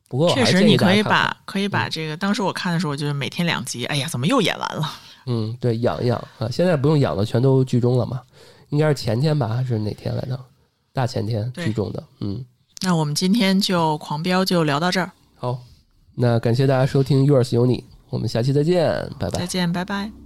[0.09, 4.91] 不过确实，你可以把可以把这个，当时我看的时候，就是每天两集，哎呀，怎么又演完了？
[5.27, 8.21] 嗯，对，养一养啊，现在不用养了，全都剧终了嘛，
[8.69, 10.39] 应该是前天吧，还是哪天来着？
[10.93, 12.45] 大前天剧终的，嗯。
[12.83, 15.59] 那我们今天就狂飙就聊到这儿，好，
[16.15, 17.79] 那感谢大家收听《Yours 有你》，
[18.11, 19.47] 我们下期再见，拜拜再。
[19.47, 20.24] 见，拜拜。